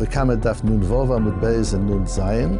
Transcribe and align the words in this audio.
V'kamed 0.00 0.40
daf 0.40 0.64
nun 0.64 0.80
vov 0.80 1.10
amud 1.14 1.38
beis 1.40 1.74
and 1.74 1.86
nun 1.86 2.06
zayin, 2.06 2.54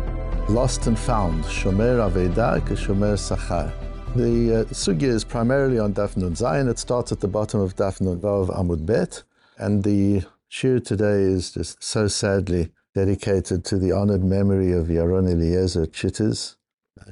lost 0.50 0.86
and 0.86 0.98
found, 0.98 1.42
shomer 1.44 1.96
aveda 2.06 2.60
shomer 2.76 3.14
sachar. 3.16 3.72
The 4.14 4.60
uh, 4.60 4.64
sugya 4.64 5.08
is 5.08 5.24
primarily 5.24 5.78
on 5.78 5.94
daf 5.94 6.18
nun 6.18 6.34
zayin. 6.34 6.68
It 6.68 6.78
starts 6.78 7.12
at 7.12 7.20
the 7.20 7.28
bottom 7.28 7.60
of 7.60 7.76
daf 7.76 7.98
nun 8.02 8.20
vov 8.20 8.54
amud 8.54 8.84
bet, 8.84 9.22
and 9.56 9.82
the 9.84 10.22
shiur 10.50 10.84
today 10.84 11.22
is 11.22 11.52
just 11.52 11.82
so 11.82 12.08
sadly 12.08 12.72
dedicated 12.94 13.64
to 13.64 13.78
the 13.78 13.90
honored 13.90 14.22
memory 14.22 14.72
of 14.72 14.88
Yaron 14.88 15.26
Eliezer 15.26 15.86
Chitters, 15.86 16.56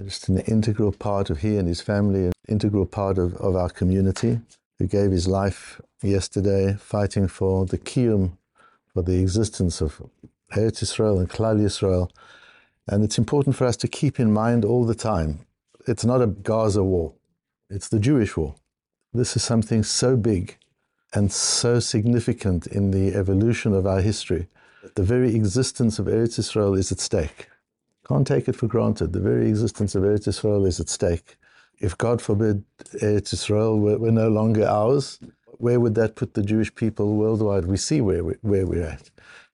just 0.05 0.29
an 0.29 0.41
integral 0.41 0.93
part 0.93 1.31
of 1.31 1.39
he 1.39 1.57
and 1.57 1.67
his 1.67 1.81
family, 1.81 2.27
an 2.27 2.33
integral 2.51 2.85
part 2.85 3.17
of, 3.17 3.35
of 3.37 3.57
our 3.57 3.71
community, 3.71 4.41
who 4.79 4.87
gave 4.87 5.11
his 5.11 5.27
life 5.27 5.81
yesterday 6.03 6.77
fighting 6.79 7.29
for 7.29 7.65
the 7.65 7.79
kiyum, 7.79 8.37
for 8.93 9.03
the 9.03 9.21
existence 9.21 9.81
of 9.81 10.03
Eretz 10.53 10.83
Israel 10.83 11.19
and 11.19 11.29
Klal 11.29 11.61
Yisrael. 11.61 12.11
And 12.87 13.05
it's 13.05 13.19
important 13.19 13.57
for 13.57 13.67
us 13.67 13.77
to 13.79 13.89
keep 13.89 14.19
in 14.19 14.33
mind 14.33 14.65
all 14.65 14.85
the 14.85 14.95
time 14.95 15.41
it's 15.89 16.05
not 16.05 16.21
a 16.21 16.27
Gaza 16.27 16.85
war, 16.85 17.15
it's 17.71 17.89
the 17.89 17.99
Jewish 17.99 18.37
war. 18.37 18.55
This 19.15 19.37
is 19.37 19.43
something 19.43 19.83
so 19.83 20.17
big 20.17 20.59
and 21.15 21.33
so 21.33 21.81
significant 21.81 22.67
in 22.67 22.91
the 22.91 23.15
evolution 23.15 23.73
of 23.73 23.87
our 23.87 24.03
history. 24.03 24.49
The 24.95 25.03
very 25.03 25.35
existence 25.35 25.99
of 25.99 26.07
Eretz 26.07 26.39
Israel 26.39 26.75
is 26.75 26.93
at 26.93 27.01
stake. 27.01 27.49
Can't 28.07 28.27
take 28.27 28.49
it 28.49 28.57
for 28.57 28.67
granted. 28.67 29.13
The 29.15 29.21
very 29.21 29.49
existence 29.49 29.95
of 29.95 30.03
Eretz 30.03 30.29
Israel 30.29 30.67
is 30.67 30.79
at 30.79 30.91
stake. 30.91 31.37
If 31.79 31.97
God 31.97 32.21
forbid 32.21 32.65
Eretz 33.01 33.33
Israel 33.33 33.79
were, 33.79 33.99
were 33.99 34.13
no 34.13 34.29
longer 34.29 34.67
ours, 34.67 35.19
where 35.59 35.81
would 35.81 35.95
that 35.95 36.17
put 36.17 36.35
the 36.35 36.43
Jewish 36.43 36.75
people 36.75 37.17
worldwide? 37.17 37.65
We 37.65 37.79
see 37.79 38.03
where, 38.03 38.25
we, 38.25 38.35
where 38.43 38.67
we're 38.67 38.85
at. 38.85 39.11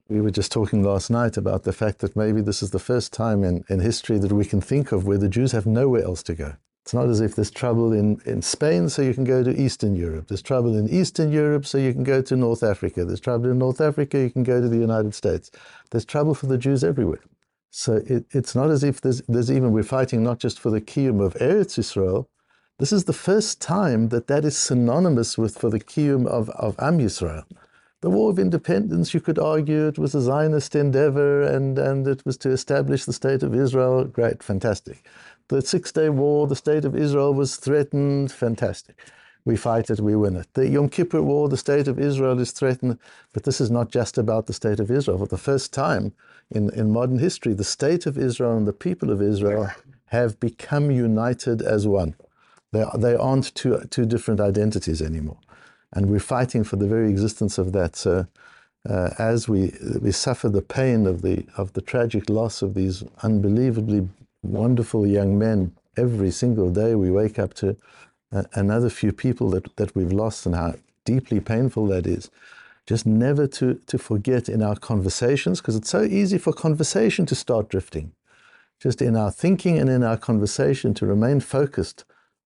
We 0.09 0.21
were 0.21 0.31
just 0.31 0.53
talking 0.53 0.83
last 0.83 1.11
night 1.11 1.39
about 1.39 1.63
the 1.63 1.73
fact 1.73 2.01
that 2.01 2.15
maybe 2.15 2.43
this 2.43 2.63
is 2.63 2.73
the 2.73 2.79
first 2.79 3.11
time 3.11 3.43
in, 3.43 3.65
in 3.71 3.81
history 3.81 4.19
that 4.19 4.33
we 4.33 4.45
can 4.45 4.61
think 4.61 4.93
of 4.93 5.07
where 5.07 5.17
the 5.17 5.31
Jews 5.31 5.53
have 5.53 5.65
nowhere 5.65 6.05
else 6.05 6.23
to 6.25 6.35
go. 6.35 6.57
It's 6.83 6.93
not 6.93 7.09
as 7.09 7.23
if 7.23 7.35
there's 7.35 7.51
trouble 7.51 7.95
in, 7.95 8.21
in 8.27 8.43
Spain, 8.43 8.91
so 8.91 9.01
you 9.01 9.15
can 9.15 9.25
go 9.25 9.43
to 9.43 9.59
Eastern 9.59 9.97
Europe. 9.97 10.29
There's 10.29 10.43
trouble 10.43 10.77
in 10.77 10.91
Eastern 10.91 11.33
Europe, 11.33 11.65
so 11.65 11.79
you 11.79 11.95
can 11.95 12.05
go 12.05 12.21
to 12.21 12.37
North 12.37 12.63
Africa. 12.63 13.07
There's 13.07 13.21
trouble 13.21 13.51
in 13.51 13.57
North 13.57 13.81
Africa, 13.81 14.19
you 14.19 14.29
can 14.29 14.43
go 14.43 14.61
to 14.61 14.69
the 14.69 14.77
United 14.77 15.15
States. 15.15 15.51
There's 15.91 16.05
trouble 16.05 16.35
for 16.35 16.45
the 16.45 16.59
Jews 16.59 16.85
everywhere. 16.85 17.23
So 17.71 18.03
it, 18.07 18.27
it's 18.33 18.55
not 18.55 18.71
as 18.71 18.85
if 18.85 19.01
there's, 19.01 19.23
there's 19.23 19.51
even, 19.51 19.73
we're 19.73 19.85
fighting 19.85 20.23
not 20.23 20.39
just 20.39 20.61
for 20.61 20.71
the 20.71 20.83
kiyum 20.83 21.25
of 21.25 21.33
Eretz 21.37 21.79
Yisrael. 21.79 22.27
This 22.79 22.93
is 22.93 23.05
the 23.05 23.15
first 23.15 23.63
time 23.63 24.11
that 24.11 24.27
that 24.27 24.45
is 24.45 24.59
synonymous 24.59 25.39
with 25.39 25.57
for 25.57 25.71
the 25.71 25.81
kiyum 25.81 26.27
of, 26.27 26.51
of 26.51 26.77
Am 26.79 26.99
Yisrael. 26.99 27.45
The 28.05 28.11
War 28.11 28.29
of 28.29 28.39
Independence, 28.39 29.15
you 29.15 29.21
could 29.23 29.39
argue 29.39 29.89
it 29.89 29.99
was 29.99 30.15
a 30.15 30.21
Zionist 30.21 30.77
endeavor 30.77 31.41
and, 31.41 31.79
and 31.79 32.07
it 32.07 32.23
was 32.27 32.37
to 32.37 32.51
establish 32.51 33.07
the 33.07 33.15
State 33.15 33.43
of 33.43 33.55
Israel. 33.55 34.05
Great, 34.05 34.43
fantastic. 34.43 35.07
The 35.49 35.63
Six 35.63 35.91
Day 35.91 36.11
War, 36.11 36.47
the 36.47 36.55
State 36.55 36.85
of 36.85 36.95
Israel 36.95 37.33
was 37.33 37.57
threatened. 37.57 38.31
Fantastic. 38.31 38.99
We 39.47 39.57
fight 39.57 39.89
it, 39.89 40.01
we 40.01 40.17
win 40.17 40.37
it. 40.37 40.49
The 40.53 40.69
Yom 40.69 40.91
Kippur 40.91 41.23
War, 41.23 41.49
the 41.49 41.57
State 41.57 41.89
of 41.89 41.99
Israel 41.99 42.39
is 42.41 42.53
threatened. 42.53 42.99
But 43.33 43.45
this 43.45 43.59
is 43.59 43.71
not 43.71 43.91
just 43.91 44.19
about 44.19 44.49
the 44.49 44.53
State 44.53 44.81
of 44.81 44.91
Israel. 44.91 45.17
For 45.17 45.27
the 45.27 45.39
first 45.39 45.73
time 45.73 46.13
in, 46.51 46.69
in 46.75 46.93
modern 46.93 47.21
history, 47.21 47.55
the 47.55 47.65
State 47.65 48.05
of 48.05 48.19
Israel 48.19 48.55
and 48.55 48.69
the 48.69 48.75
people 48.75 49.11
of 49.11 49.23
Israel 49.23 49.71
have 50.09 50.39
become 50.39 50.91
united 50.91 51.63
as 51.63 51.87
one. 51.87 52.17
They, 52.71 52.85
they 52.99 53.15
aren't 53.15 53.55
two, 53.55 53.81
two 53.89 54.05
different 54.05 54.41
identities 54.41 55.01
anymore 55.01 55.39
and 55.95 56.07
we're 56.11 56.19
fighting 56.19 56.65
for 56.65 56.77
the 56.77 56.89
very 56.89 57.09
existence 57.09 57.57
of 57.59 57.73
that. 57.73 57.97
So, 57.97 58.27
uh, 58.89 59.11
as 59.19 59.49
we 59.49 59.73
we 60.03 60.13
suffer 60.13 60.49
the 60.49 60.63
pain 60.63 61.07
of 61.07 61.23
the 61.23 61.47
of 61.57 61.73
the 61.73 61.81
tragic 61.81 62.29
loss 62.29 62.61
of 62.61 62.75
these 62.75 63.03
unbelievably 63.23 64.09
wonderful 64.43 65.07
young 65.07 65.39
men 65.39 65.73
every 65.97 66.31
single 66.31 66.71
day, 66.71 66.95
we 66.95 67.11
wake 67.11 67.39
up 67.39 67.55
to 67.55 67.77
uh, 68.33 68.43
another 68.53 68.91
few 68.91 69.13
people 69.13 69.49
that 69.51 69.75
that 69.77 69.95
we've 69.97 70.13
lost, 70.13 70.45
and 70.45 70.55
how 70.55 70.75
deeply 71.05 71.41
painful 71.41 71.87
that 71.87 72.07
is. 72.07 72.31
Just 72.87 73.07
never 73.07 73.47
to 73.47 73.81
to 73.87 73.97
forget 73.97 74.49
in 74.49 74.63
our 74.63 74.77
conversations, 74.77 75.61
because 75.61 75.77
it's 75.77 75.91
so 75.91 76.03
easy 76.03 76.37
for 76.37 76.53
conversation 76.53 77.25
to 77.27 77.35
start 77.35 77.71
drifting. 77.71 78.13
Just 78.79 79.01
in 79.01 79.17
our 79.17 79.31
thinking 79.31 79.79
and 79.79 79.89
in 79.89 80.03
our 80.03 80.19
conversation 80.19 80.93
to 80.95 81.07
remain 81.07 81.41
focused 81.41 82.05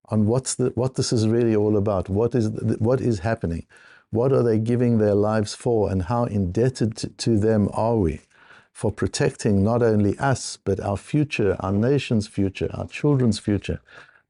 on 0.09 0.25
what's 0.25 0.55
the, 0.55 0.71
what 0.75 0.95
this 0.95 1.13
is 1.13 1.27
really 1.27 1.55
all 1.55 1.77
about. 1.77 2.09
What 2.09 2.35
is, 2.35 2.49
what 2.79 3.01
is 3.01 3.19
happening? 3.19 3.65
What 4.11 4.31
are 4.31 4.43
they 4.43 4.57
giving 4.57 4.97
their 4.97 5.15
lives 5.15 5.53
for? 5.53 5.91
And 5.91 6.03
how 6.03 6.25
indebted 6.25 6.97
to, 6.97 7.09
to 7.09 7.37
them 7.37 7.69
are 7.73 7.97
we 7.97 8.21
for 8.71 8.91
protecting 8.91 9.63
not 9.63 9.81
only 9.83 10.17
us, 10.17 10.57
but 10.57 10.79
our 10.79 10.97
future, 10.97 11.55
our 11.59 11.71
nation's 11.71 12.27
future, 12.27 12.69
our 12.73 12.87
children's 12.87 13.39
future? 13.39 13.81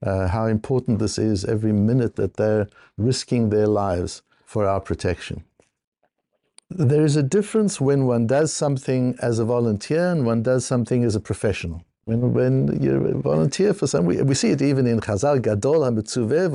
Uh, 0.01 0.27
how 0.27 0.45
important 0.45 0.99
this 0.99 1.17
is 1.17 1.43
every 1.45 1.73
minute 1.73 2.15
that 2.15 2.37
they're 2.37 2.67
risking 2.97 3.49
their 3.49 3.67
lives 3.67 4.21
for 4.45 4.65
our 4.65 4.79
protection. 4.79 5.43
There 6.69 7.03
is 7.03 7.15
a 7.15 7.23
difference 7.23 7.81
when 7.81 8.05
one 8.05 8.27
does 8.27 8.53
something 8.53 9.15
as 9.21 9.39
a 9.39 9.45
volunteer 9.45 10.11
and 10.11 10.25
one 10.25 10.43
does 10.43 10.65
something 10.65 11.03
as 11.03 11.15
a 11.15 11.19
professional. 11.19 11.83
When, 12.09 12.33
when 12.33 12.81
you 12.81 13.21
volunteer 13.21 13.71
for 13.71 13.85
some, 13.85 14.05
we, 14.05 14.19
we 14.23 14.33
see 14.33 14.49
it 14.49 14.63
even 14.63 14.87
in 14.87 14.99
Chazal, 14.99 15.39
Gadol 15.43 15.81
HaMetzuveh 15.81 16.49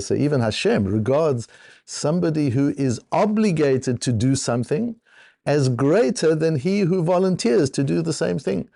So 0.00 0.14
even 0.14 0.40
Hashem 0.40 0.84
regards 0.84 1.48
somebody 1.86 2.50
who 2.50 2.72
is 2.78 3.00
obligated 3.10 4.00
to 4.02 4.12
do 4.12 4.36
something 4.36 4.94
as 5.44 5.68
greater 5.68 6.36
than 6.36 6.54
he 6.54 6.80
who 6.80 7.02
volunteers 7.02 7.68
to 7.70 7.82
do 7.82 8.00
the 8.00 8.12
same 8.12 8.38
thing. 8.38 8.68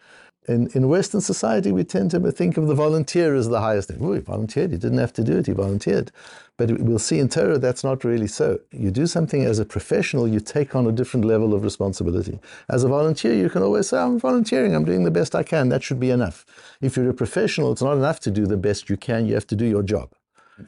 In, 0.47 0.69
in 0.75 0.88
Western 0.88 1.22
society, 1.22 1.72
we 1.72 1.84
tend 1.84 2.10
to 2.10 2.21
think 2.31 2.59
of 2.59 2.66
the 2.66 2.75
volunteer 2.75 3.34
as 3.34 3.49
the 3.49 3.60
highest 3.60 3.88
thing. 3.88 3.99
Oh, 4.03 4.12
he 4.12 4.21
volunteered, 4.21 4.72
he 4.72 4.77
didn't 4.77 4.99
have 4.99 5.12
to 5.15 5.25
do 5.25 5.38
it, 5.38 5.47
he 5.47 5.53
volunteered. 5.53 6.12
But 6.59 6.78
we'll 6.81 6.99
see 6.99 7.19
in 7.19 7.31
Torah 7.31 7.59
that's 7.59 7.82
not 7.82 8.05
really 8.05 8.27
so. 8.27 8.60
You 8.71 8.91
do 8.91 9.06
something 9.06 9.43
as 9.43 9.59
a 9.59 9.65
professional, 9.65 10.28
you 10.28 10.41
take 10.41 10.77
on 10.77 10.87
a 10.87 10.93
different 10.93 11.25
level 11.25 11.55
of 11.55 11.65
responsibility. 11.65 12.38
As 12.69 12.84
a 12.84 12.88
volunteer, 12.88 13.32
you 13.32 13.49
can 13.49 13.62
always 13.62 13.88
say, 13.88 13.99
I'm 13.99 14.21
volunteering, 14.21 14.75
I'm 14.75 14.84
doing 14.84 15.05
the 15.05 15.10
best 15.10 15.34
I 15.34 15.43
can, 15.43 15.71
that 15.71 15.82
should 15.82 15.99
be 15.99 16.10
enough. 16.10 16.44
If 16.82 16.97
you're 16.97 17.09
a 17.09 17.15
professional, 17.15 17.72
it's 17.72 17.82
not 17.82 17.97
enough 17.97 18.21
to 18.21 18.31
do 18.31 18.47
the 18.47 18.59
best 18.59 18.91
you 18.91 18.99
can, 18.99 19.26
you 19.26 19.34
have 19.34 19.47
to 19.47 19.56
do 19.56 19.65
your 19.65 19.82
job. 19.82 20.12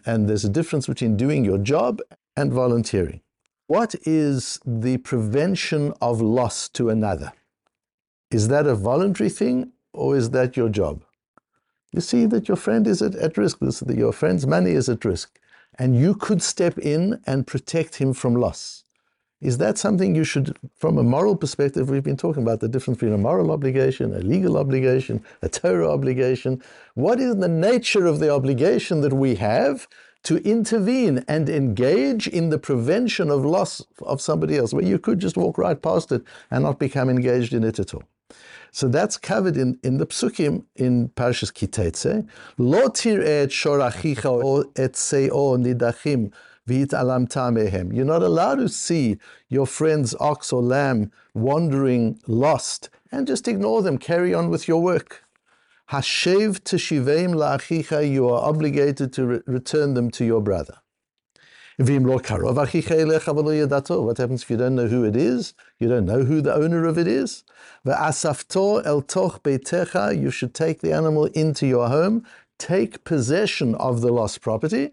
And 0.07 0.27
there's 0.27 0.45
a 0.45 0.49
difference 0.49 0.87
between 0.87 1.17
doing 1.17 1.45
your 1.45 1.59
job 1.59 2.01
and 2.35 2.51
volunteering. 2.51 3.21
What 3.67 3.95
is 4.05 4.59
the 4.65 4.97
prevention 4.99 5.93
of 6.01 6.21
loss 6.21 6.69
to 6.71 6.89
another? 6.89 7.33
Is 8.31 8.49
that 8.49 8.67
a 8.67 8.75
voluntary 8.75 9.31
thing 9.31 9.73
or 9.93 10.17
is 10.17 10.31
that 10.31 10.57
your 10.57 10.69
job? 10.69 11.05
You 11.93 12.01
see 12.01 12.27
that 12.27 12.49
your 12.49 12.57
friend 12.57 12.87
is 12.87 13.01
at, 13.01 13.15
at 13.15 13.39
risk, 13.39 13.61
that 13.61 13.97
your 13.97 14.13
friend's 14.13 14.47
money 14.47 14.73
is 14.73 14.89
at 14.89 15.05
risk, 15.05 15.39
and 15.79 15.97
you 15.97 16.15
could 16.15 16.43
step 16.43 16.77
in 16.79 17.21
and 17.27 17.47
protect 17.47 17.97
him 17.97 18.13
from 18.13 18.35
loss. 18.35 18.83
Is 19.41 19.59
that 19.59 19.79
something 19.79 20.17
you 20.17 20.25
should, 20.25 20.57
from 20.77 20.99
a 20.99 21.05
moral 21.05 21.37
perspective, 21.37 21.89
we've 21.89 22.03
been 22.03 22.17
talking 22.17 22.43
about 22.43 22.59
the 22.61 22.69
difference 22.69 22.99
between 22.99 23.15
a 23.15 23.19
moral 23.19 23.53
obligation, 23.53 24.13
a 24.13 24.19
legal 24.19 24.57
obligation, 24.57 25.23
a 25.43 25.49
Torah 25.49 25.91
obligation. 25.91 26.61
What 26.95 27.21
is 27.21 27.37
the 27.37 27.49
nature 27.49 28.07
of 28.07 28.19
the 28.19 28.31
obligation 28.31 29.03
that 29.03 29.13
we 29.13 29.37
have 29.37 29.87
to 30.25 30.39
intervene 30.39 31.25
and 31.29 31.49
engage 31.49 32.27
in 32.27 32.49
the 32.49 32.59
prevention 32.59 33.31
of 33.31 33.45
loss 33.45 33.85
of 34.01 34.21
somebody 34.21 34.57
else, 34.57 34.73
where 34.73 34.85
you 34.85 34.99
could 34.99 35.21
just 35.21 35.37
walk 35.37 35.59
right 35.59 35.81
past 35.81 36.11
it 36.11 36.23
and 36.51 36.65
not 36.65 36.81
become 36.81 37.09
engaged 37.09 37.55
in 37.55 37.63
it 37.63 37.79
at 37.79 37.95
all? 37.95 38.03
So 38.73 38.89
that's 38.89 39.17
covered 39.17 39.57
in, 39.57 39.79
in 39.83 39.99
the 39.99 40.07
psukim 40.07 40.65
in 40.75 41.09
Parshas 41.11 41.53
Kitetze. 41.53 42.29
Lo 42.59 42.85
et 42.85 43.49
shorachicha 43.51 44.27
o 44.27 44.65
et 44.77 44.93
seo 44.93 45.57
nidachim 45.57 46.33
mehem. 46.69 47.95
You're 47.95 48.05
not 48.05 48.23
allowed 48.23 48.57
to 48.57 48.69
see 48.69 49.19
your 49.49 49.67
friend's 49.67 50.15
ox 50.21 50.53
or 50.53 50.63
lamb 50.63 51.13
wandering 51.34 52.21
lost 52.27 52.91
and 53.13 53.27
just 53.27 53.47
ignore 53.49 53.83
them. 53.83 53.99
Carry 53.99 54.34
on 54.34 54.51
with 54.51 54.69
your 54.69 54.83
work. 54.83 55.25
Hashev 55.91 56.61
teshiveim 56.61 57.34
la'achicha, 57.34 58.11
you 58.11 58.29
are 58.29 58.43
obligated 58.43 59.13
to 59.13 59.27
re- 59.27 59.41
return 59.47 59.95
them 59.95 60.11
to 60.11 60.25
your 60.25 60.41
brother. 60.41 60.79
What 61.78 62.27
happens 64.17 64.43
if 64.43 64.51
you 64.51 64.57
don't 64.57 64.77
know 64.77 64.87
who 64.87 65.05
it 65.05 65.15
is? 65.15 65.53
You 65.78 65.91
don't 65.91 66.07
know 66.07 66.25
who 66.25 66.41
the 66.41 66.55
owner 66.55 66.87
of 66.87 66.97
it 66.97 67.07
is? 67.07 67.45
You 67.84 67.93
should 70.31 70.55
take 70.55 70.81
the 70.81 70.93
animal 70.93 71.27
into 71.27 71.67
your 71.67 71.89
home, 71.89 72.25
take 72.59 73.05
possession 73.05 73.75
of 73.75 74.01
the 74.01 74.11
lost 74.11 74.41
property, 74.41 74.93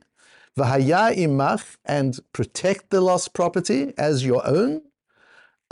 and 1.86 2.20
protect 2.34 2.90
the 2.90 3.02
lost 3.02 3.34
property 3.34 3.94
as 3.98 4.26
your 4.26 4.46
own. 4.46 4.82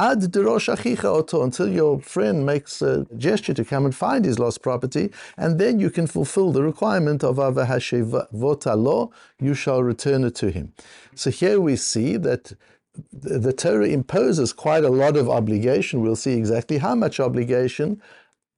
Ad 0.01 0.35
oto, 0.35 1.43
until 1.43 1.69
your 1.69 2.01
friend 2.01 2.43
makes 2.43 2.81
a 2.81 3.05
gesture 3.17 3.53
to 3.53 3.63
come 3.63 3.85
and 3.85 3.93
find 3.93 4.25
his 4.25 4.39
lost 4.39 4.63
property, 4.63 5.11
and 5.37 5.59
then 5.59 5.79
you 5.79 5.91
can 5.91 6.07
fulfill 6.07 6.51
the 6.51 6.63
requirement 6.63 7.23
of 7.23 7.35
avahashevotalo, 7.35 9.11
you 9.39 9.53
shall 9.53 9.83
return 9.83 10.23
it 10.23 10.33
to 10.33 10.49
him. 10.49 10.73
So 11.13 11.29
here 11.29 11.61
we 11.61 11.75
see 11.75 12.17
that 12.17 12.51
the, 13.13 13.37
the 13.37 13.53
Torah 13.53 13.85
imposes 13.85 14.53
quite 14.53 14.83
a 14.83 14.89
lot 14.89 15.15
of 15.17 15.29
obligation. 15.29 16.01
We'll 16.01 16.15
see 16.15 16.33
exactly 16.33 16.79
how 16.79 16.95
much 16.95 17.19
obligation 17.19 18.01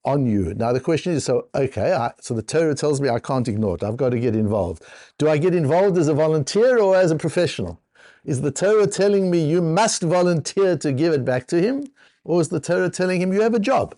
on 0.05 0.25
you. 0.25 0.53
Now 0.53 0.71
the 0.71 0.79
question 0.79 1.11
is, 1.11 1.25
so 1.25 1.49
okay, 1.53 1.91
I, 1.91 2.13
so 2.21 2.33
the 2.33 2.41
Torah 2.41 2.73
tells 2.73 3.01
me 3.01 3.09
I 3.09 3.19
can't 3.19 3.49
ignore 3.49 3.75
it. 3.75 3.83
I've 3.83 3.97
got 3.97 4.11
to 4.11 4.19
get 4.19 4.33
involved. 4.33 4.83
Do 5.17 5.27
I 5.27 5.37
get 5.39 5.53
involved 5.53 5.97
as 5.97 6.07
a 6.07 6.13
volunteer 6.13 6.79
or 6.79 6.95
as 6.95 7.11
a 7.11 7.17
professional? 7.17 7.82
Is 8.25 8.41
the 8.41 8.51
Torah 8.51 8.87
telling 8.87 9.29
me 9.29 9.43
you 9.43 9.61
must 9.61 10.01
volunteer 10.01 10.77
to 10.77 10.93
give 10.93 11.13
it 11.13 11.25
back 11.25 11.45
to 11.47 11.61
him, 11.61 11.87
or 12.23 12.39
is 12.39 12.49
the 12.49 12.59
Torah 12.59 12.89
telling 12.89 13.21
him 13.21 13.33
you 13.33 13.41
have 13.41 13.53
a 13.53 13.59
job? 13.59 13.95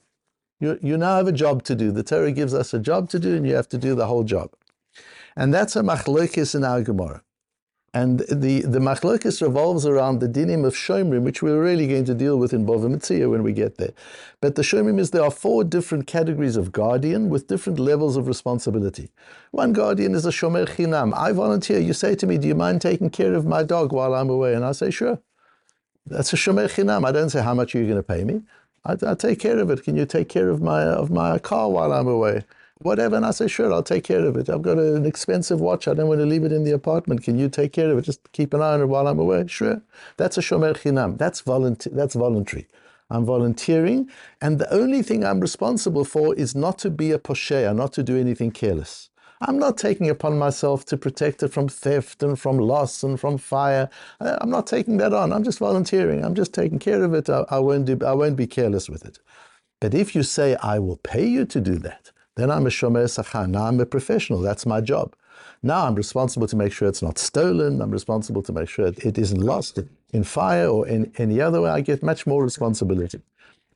You, 0.59 0.79
you 0.81 0.97
now 0.97 1.17
have 1.17 1.27
a 1.27 1.31
job 1.31 1.63
to 1.65 1.75
do. 1.75 1.91
The 1.91 2.03
Torah 2.03 2.31
gives 2.31 2.53
us 2.53 2.73
a 2.73 2.79
job 2.79 3.09
to 3.09 3.19
do, 3.19 3.35
and 3.35 3.45
you 3.45 3.53
have 3.55 3.69
to 3.69 3.77
do 3.77 3.93
the 3.93 4.07
whole 4.07 4.23
job. 4.23 4.51
And 5.35 5.53
that's 5.53 5.75
a 5.75 5.81
machlokes 5.81 6.55
in 6.55 6.63
our 6.63 6.81
Gemara. 6.81 7.21
And 7.95 8.19
the, 8.19 8.59
the 8.59 8.79
machlokes 8.79 9.41
revolves 9.41 9.85
around 9.85 10.19
the 10.19 10.27
dinim 10.27 10.65
of 10.65 10.75
shomrim, 10.75 11.21
which 11.21 11.41
we're 11.41 11.63
really 11.63 11.87
going 11.87 12.03
to 12.03 12.13
deal 12.13 12.37
with 12.37 12.51
in 12.51 12.65
Bava 12.65 13.29
when 13.29 13.41
we 13.41 13.53
get 13.53 13.77
there. 13.77 13.93
But 14.41 14.55
the 14.55 14.63
shomrim 14.63 14.99
is 14.99 15.11
there 15.11 15.23
are 15.23 15.31
four 15.31 15.63
different 15.63 16.05
categories 16.05 16.57
of 16.57 16.73
guardian 16.73 17.29
with 17.29 17.47
different 17.47 17.79
levels 17.79 18.17
of 18.17 18.27
responsibility. 18.27 19.11
One 19.51 19.71
guardian 19.71 20.13
is 20.13 20.25
a 20.25 20.31
shomer 20.31 20.67
chinam. 20.67 21.13
I 21.15 21.31
volunteer. 21.31 21.79
You 21.79 21.93
say 21.93 22.15
to 22.15 22.27
me, 22.27 22.37
do 22.37 22.49
you 22.49 22.55
mind 22.55 22.81
taking 22.81 23.09
care 23.09 23.33
of 23.33 23.45
my 23.45 23.63
dog 23.63 23.93
while 23.93 24.13
I'm 24.13 24.29
away? 24.29 24.55
And 24.55 24.65
I 24.65 24.73
say, 24.73 24.91
sure. 24.91 25.19
That's 26.05 26.33
a 26.33 26.35
shomer 26.35 26.67
chinam. 26.67 27.07
I 27.07 27.13
don't 27.13 27.29
say 27.29 27.41
how 27.41 27.53
much 27.53 27.75
are 27.75 27.79
you 27.79 27.85
going 27.85 27.95
to 27.95 28.03
pay 28.03 28.25
me. 28.25 28.41
I, 28.83 28.97
I 29.07 29.13
take 29.15 29.39
care 29.39 29.57
of 29.57 29.69
it. 29.69 29.85
Can 29.85 29.95
you 29.95 30.05
take 30.05 30.27
care 30.27 30.49
of 30.49 30.61
my 30.61 30.83
of 30.83 31.11
my 31.11 31.39
car 31.39 31.69
while 31.69 31.93
I'm 31.93 32.09
away? 32.09 32.43
Whatever. 32.81 33.15
And 33.15 33.25
I 33.25 33.31
say, 33.31 33.47
sure, 33.47 33.71
I'll 33.73 33.83
take 33.83 34.03
care 34.03 34.25
of 34.25 34.37
it. 34.37 34.49
I've 34.49 34.61
got 34.61 34.77
an 34.77 35.05
expensive 35.05 35.61
watch. 35.61 35.87
I 35.87 35.93
don't 35.93 36.07
want 36.07 36.19
to 36.21 36.25
leave 36.25 36.43
it 36.43 36.51
in 36.51 36.63
the 36.63 36.71
apartment. 36.71 37.23
Can 37.23 37.37
you 37.37 37.49
take 37.49 37.73
care 37.73 37.91
of 37.91 37.97
it? 37.97 38.03
Just 38.03 38.31
keep 38.31 38.53
an 38.53 38.61
eye 38.61 38.73
on 38.73 38.81
it 38.81 38.87
while 38.87 39.07
I'm 39.07 39.19
away. 39.19 39.47
Sure. 39.47 39.81
That's 40.17 40.37
a 40.37 40.41
shomer 40.41 40.75
chinam. 40.75 41.17
That's, 41.17 41.41
volunteer, 41.41 41.93
that's 41.95 42.15
voluntary. 42.15 42.67
I'm 43.09 43.25
volunteering. 43.25 44.09
And 44.41 44.59
the 44.59 44.73
only 44.73 45.03
thing 45.03 45.23
I'm 45.23 45.39
responsible 45.39 46.05
for 46.05 46.33
is 46.35 46.55
not 46.55 46.79
to 46.79 46.89
be 46.89 47.11
a 47.11 47.19
poshea, 47.19 47.75
not 47.75 47.93
to 47.93 48.03
do 48.03 48.17
anything 48.17 48.51
careless. 48.51 49.09
I'm 49.41 49.59
not 49.59 49.77
taking 49.77 50.09
upon 50.09 50.39
myself 50.39 50.85
to 50.85 50.97
protect 50.97 51.43
it 51.43 51.49
from 51.49 51.67
theft 51.67 52.23
and 52.23 52.39
from 52.39 52.57
loss 52.57 53.03
and 53.03 53.19
from 53.19 53.37
fire. 53.37 53.89
I'm 54.19 54.49
not 54.49 54.65
taking 54.65 54.97
that 54.97 55.13
on. 55.13 55.33
I'm 55.33 55.43
just 55.43 55.59
volunteering. 55.59 56.23
I'm 56.23 56.35
just 56.35 56.53
taking 56.53 56.79
care 56.79 57.03
of 57.03 57.13
it. 57.13 57.29
I, 57.29 57.45
I 57.49 57.59
won't 57.59 57.85
do, 57.85 57.99
I 58.05 58.13
won't 58.13 58.37
be 58.37 58.47
careless 58.47 58.89
with 58.89 59.05
it. 59.05 59.19
But 59.81 59.93
if 59.93 60.15
you 60.15 60.23
say, 60.23 60.55
I 60.63 60.79
will 60.79 60.97
pay 60.97 61.27
you 61.27 61.45
to 61.45 61.59
do 61.59 61.75
that, 61.79 62.11
then 62.35 62.51
I'm 62.51 62.67
a 62.67 62.69
shomer 62.69 63.05
sachar. 63.05 63.49
Now 63.49 63.65
I'm 63.65 63.79
a 63.79 63.85
professional. 63.85 64.39
That's 64.41 64.65
my 64.65 64.81
job. 64.81 65.15
Now 65.63 65.85
I'm 65.85 65.95
responsible 65.95 66.47
to 66.47 66.55
make 66.55 66.73
sure 66.73 66.87
it's 66.87 67.01
not 67.01 67.17
stolen. 67.17 67.81
I'm 67.81 67.91
responsible 67.91 68.43
to 68.43 68.53
make 68.53 68.69
sure 68.69 68.87
it 68.87 69.17
isn't 69.17 69.41
lost 69.41 69.79
in 70.11 70.23
fire 70.23 70.67
or 70.67 70.87
in 70.87 71.11
any 71.17 71.41
other 71.41 71.61
way. 71.61 71.69
I 71.69 71.81
get 71.81 72.03
much 72.03 72.27
more 72.27 72.43
responsibility. 72.43 73.21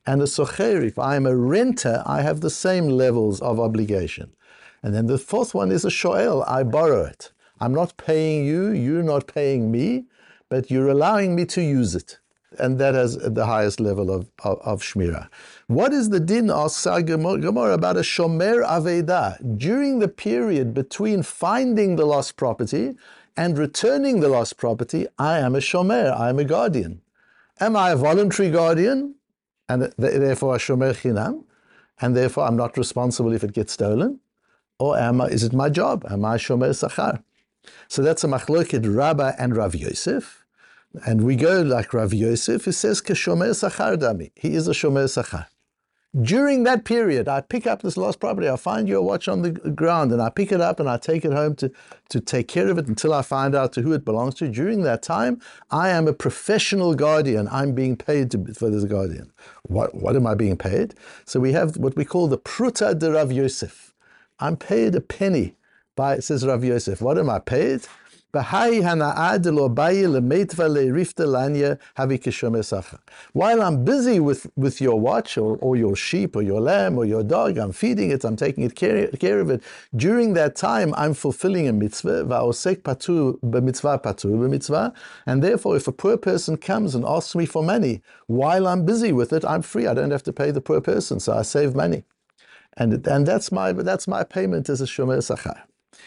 And 0.05 0.21
the 0.21 0.25
socher, 0.25 0.83
if 0.85 0.97
I'm 0.97 1.25
a 1.25 1.35
renter, 1.35 2.03
I 2.05 2.21
have 2.21 2.41
the 2.41 2.49
same 2.49 2.87
levels 2.89 3.41
of 3.41 3.59
obligation. 3.59 4.31
And 4.83 4.93
then 4.93 5.07
the 5.07 5.17
fourth 5.17 5.53
one 5.53 5.71
is 5.71 5.85
a 5.85 5.91
shoel. 5.91 6.43
I 6.43 6.63
borrow 6.63 7.03
it. 7.03 7.31
I'm 7.61 7.73
not 7.73 7.97
paying 7.97 8.45
you, 8.45 8.71
you're 8.71 9.03
not 9.03 9.27
paying 9.27 9.69
me, 9.71 10.05
but 10.47 10.71
you're 10.71 10.87
allowing 10.87 11.35
me 11.35 11.45
to 11.45 11.61
use 11.61 11.93
it. 11.93 12.19
And 12.57 12.79
that 12.79 12.95
has 12.95 13.15
the 13.17 13.45
highest 13.45 13.79
level 13.79 14.09
of, 14.09 14.27
of, 14.43 14.59
of 14.61 14.81
shmirah. 14.81 15.29
What 15.67 15.93
is 15.93 16.09
the 16.09 16.19
din, 16.19 16.49
asks 16.49 16.83
Gemara, 16.83 17.73
about 17.73 17.97
a 17.97 18.01
shomer 18.01 18.65
aveda? 18.65 19.57
During 19.57 19.99
the 19.99 20.07
period 20.07 20.73
between 20.73 21.21
finding 21.21 21.95
the 21.95 22.05
lost 22.05 22.37
property 22.37 22.95
and 23.37 23.57
returning 23.57 24.19
the 24.19 24.29
lost 24.29 24.57
property, 24.57 25.05
I 25.19 25.37
am 25.39 25.53
a 25.53 25.59
shomer, 25.59 26.11
I 26.11 26.29
am 26.29 26.39
a 26.39 26.43
guardian. 26.43 27.01
Am 27.59 27.75
I 27.75 27.91
a 27.91 27.95
voluntary 27.95 28.49
guardian, 28.49 29.15
and 29.67 29.93
therefore 29.97 30.55
a 30.55 30.57
shomer 30.57 30.93
chinam, 30.93 31.43
and 32.01 32.17
therefore 32.17 32.45
I'm 32.45 32.57
not 32.57 32.77
responsible 32.77 33.31
if 33.31 33.43
it 33.43 33.53
gets 33.53 33.73
stolen? 33.73 34.19
Or 34.79 34.97
am 34.97 35.21
I, 35.21 35.27
is 35.27 35.43
it 35.43 35.53
my 35.53 35.69
job? 35.69 36.05
Am 36.09 36.25
I 36.25 36.37
shomer 36.37 36.69
sachar? 36.69 37.21
So 37.89 38.01
that's 38.01 38.23
a 38.23 38.27
machloket 38.27 38.95
Rabba 38.95 39.35
and 39.37 39.55
Rav 39.55 39.75
Yosef. 39.75 40.38
And 41.05 41.23
we 41.23 41.35
go 41.35 41.61
like 41.61 41.93
Rav 41.93 42.13
Yosef, 42.13 42.65
who 42.65 42.71
says, 42.71 43.01
Keshomer 43.01 43.51
sachar 43.51 43.95
dami. 43.95 44.31
He 44.35 44.55
is 44.55 44.67
a 44.67 44.71
shomer 44.71 45.05
sachar. 45.05 45.45
During 46.19 46.63
that 46.63 46.85
period, 46.85 47.27
I 47.27 47.41
pick 47.41 47.67
up 47.67 47.83
this 47.83 47.95
lost 47.95 48.19
property. 48.19 48.49
I 48.49 48.55
find 48.55 48.87
your 48.87 49.03
watch 49.03 49.27
on 49.27 49.43
the 49.43 49.51
ground 49.51 50.11
and 50.11 50.19
I 50.19 50.31
pick 50.31 50.51
it 50.51 50.59
up 50.59 50.79
and 50.79 50.89
I 50.89 50.97
take 50.97 51.23
it 51.23 51.31
home 51.31 51.55
to, 51.57 51.71
to 52.09 52.19
take 52.19 52.47
care 52.47 52.67
of 52.67 52.79
it 52.79 52.87
until 52.87 53.13
I 53.13 53.21
find 53.21 53.53
out 53.53 53.73
to 53.73 53.83
who 53.83 53.93
it 53.93 54.03
belongs 54.03 54.33
to. 54.35 54.47
During 54.47 54.81
that 54.81 55.03
time, 55.03 55.39
I 55.69 55.89
am 55.89 56.07
a 56.07 56.13
professional 56.13 56.95
guardian. 56.95 57.47
I'm 57.51 57.75
being 57.75 57.95
paid 57.95 58.31
to, 58.31 58.43
for 58.55 58.71
this 58.71 58.85
guardian. 58.85 59.31
What, 59.67 59.93
what 59.93 60.15
am 60.15 60.25
I 60.25 60.33
being 60.33 60.57
paid? 60.57 60.95
So 61.25 61.39
we 61.39 61.51
have 61.51 61.77
what 61.77 61.95
we 61.95 62.05
call 62.05 62.27
the 62.27 62.39
Pruta 62.39 62.97
de 62.97 63.11
Rav 63.11 63.31
Yosef. 63.31 63.93
I'm 64.39 64.57
paid 64.57 64.95
a 64.95 65.01
penny 65.01 65.57
by, 65.95 66.17
says 66.19 66.43
Rav 66.43 66.63
Yosef. 66.63 67.01
What 67.01 67.19
am 67.19 67.29
I 67.29 67.37
paid? 67.37 67.85
While 68.31 68.45
I'm 73.63 73.83
busy 73.83 74.19
with, 74.19 74.51
with 74.55 74.81
your 74.81 74.99
watch 74.99 75.37
or, 75.37 75.57
or 75.57 75.75
your 75.75 75.95
sheep 75.95 76.35
or 76.35 76.43
your 76.43 76.61
lamb 76.61 76.99
or 76.99 77.05
your 77.05 77.23
dog, 77.23 77.57
I'm 77.57 77.71
feeding 77.71 78.11
it, 78.11 78.23
I'm 78.23 78.35
taking 78.35 78.63
it 78.63 78.75
care, 78.75 79.07
care 79.07 79.39
of 79.39 79.49
it. 79.49 79.63
During 79.95 80.33
that 80.33 80.55
time, 80.55 80.93
I'm 80.95 81.15
fulfilling 81.15 81.67
a 81.67 81.73
mitzvah, 81.73 82.19
and 85.25 85.43
therefore 85.43 85.75
if 85.75 85.87
a 85.87 85.91
poor 85.91 86.17
person 86.17 86.57
comes 86.57 86.93
and 86.93 87.05
asks 87.05 87.35
me 87.35 87.47
for 87.47 87.63
money, 87.63 88.03
while 88.27 88.67
I'm 88.67 88.85
busy 88.85 89.11
with 89.11 89.33
it, 89.33 89.43
I'm 89.43 89.63
free. 89.63 89.87
I 89.87 89.95
don't 89.95 90.11
have 90.11 90.23
to 90.23 90.33
pay 90.33 90.51
the 90.51 90.61
poor 90.61 90.81
person, 90.81 91.19
so 91.19 91.33
I 91.33 91.41
save 91.41 91.73
money. 91.73 92.03
And, 92.77 93.05
and 93.07 93.25
that's 93.25 93.51
my 93.51 93.73
that's 93.73 94.07
my 94.07 94.23
payment 94.23 94.69
as 94.69 94.81
a 94.81 94.85
shomer 94.85 95.17
sachar. 95.17 95.63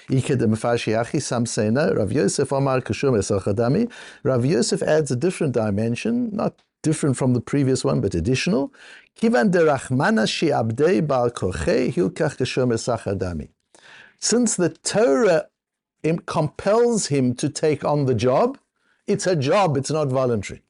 Rav 0.09 2.13
Yosef 2.13 2.53
Omar 2.53 2.81
Kashum 2.81 3.93
Rav 4.23 4.45
Yosef 4.45 4.83
adds 4.83 5.11
a 5.11 5.17
different 5.17 5.55
dimension, 5.55 6.31
not 6.33 6.63
different 6.83 7.17
from 7.17 7.35
the 7.35 7.41
previous 7.41 7.85
one, 7.85 8.01
but 8.01 8.15
additional. 8.15 8.73
Since 14.19 14.57
the 14.57 14.69
Torah 14.83 15.47
compels 16.27 17.07
him 17.07 17.35
to 17.35 17.49
take 17.49 17.85
on 17.85 18.06
the 18.06 18.15
job, 18.15 18.59
it's 19.06 19.27
a 19.27 19.37
job, 19.37 19.77
it's 19.77 19.91
not 19.91 20.09
voluntary. 20.09 20.63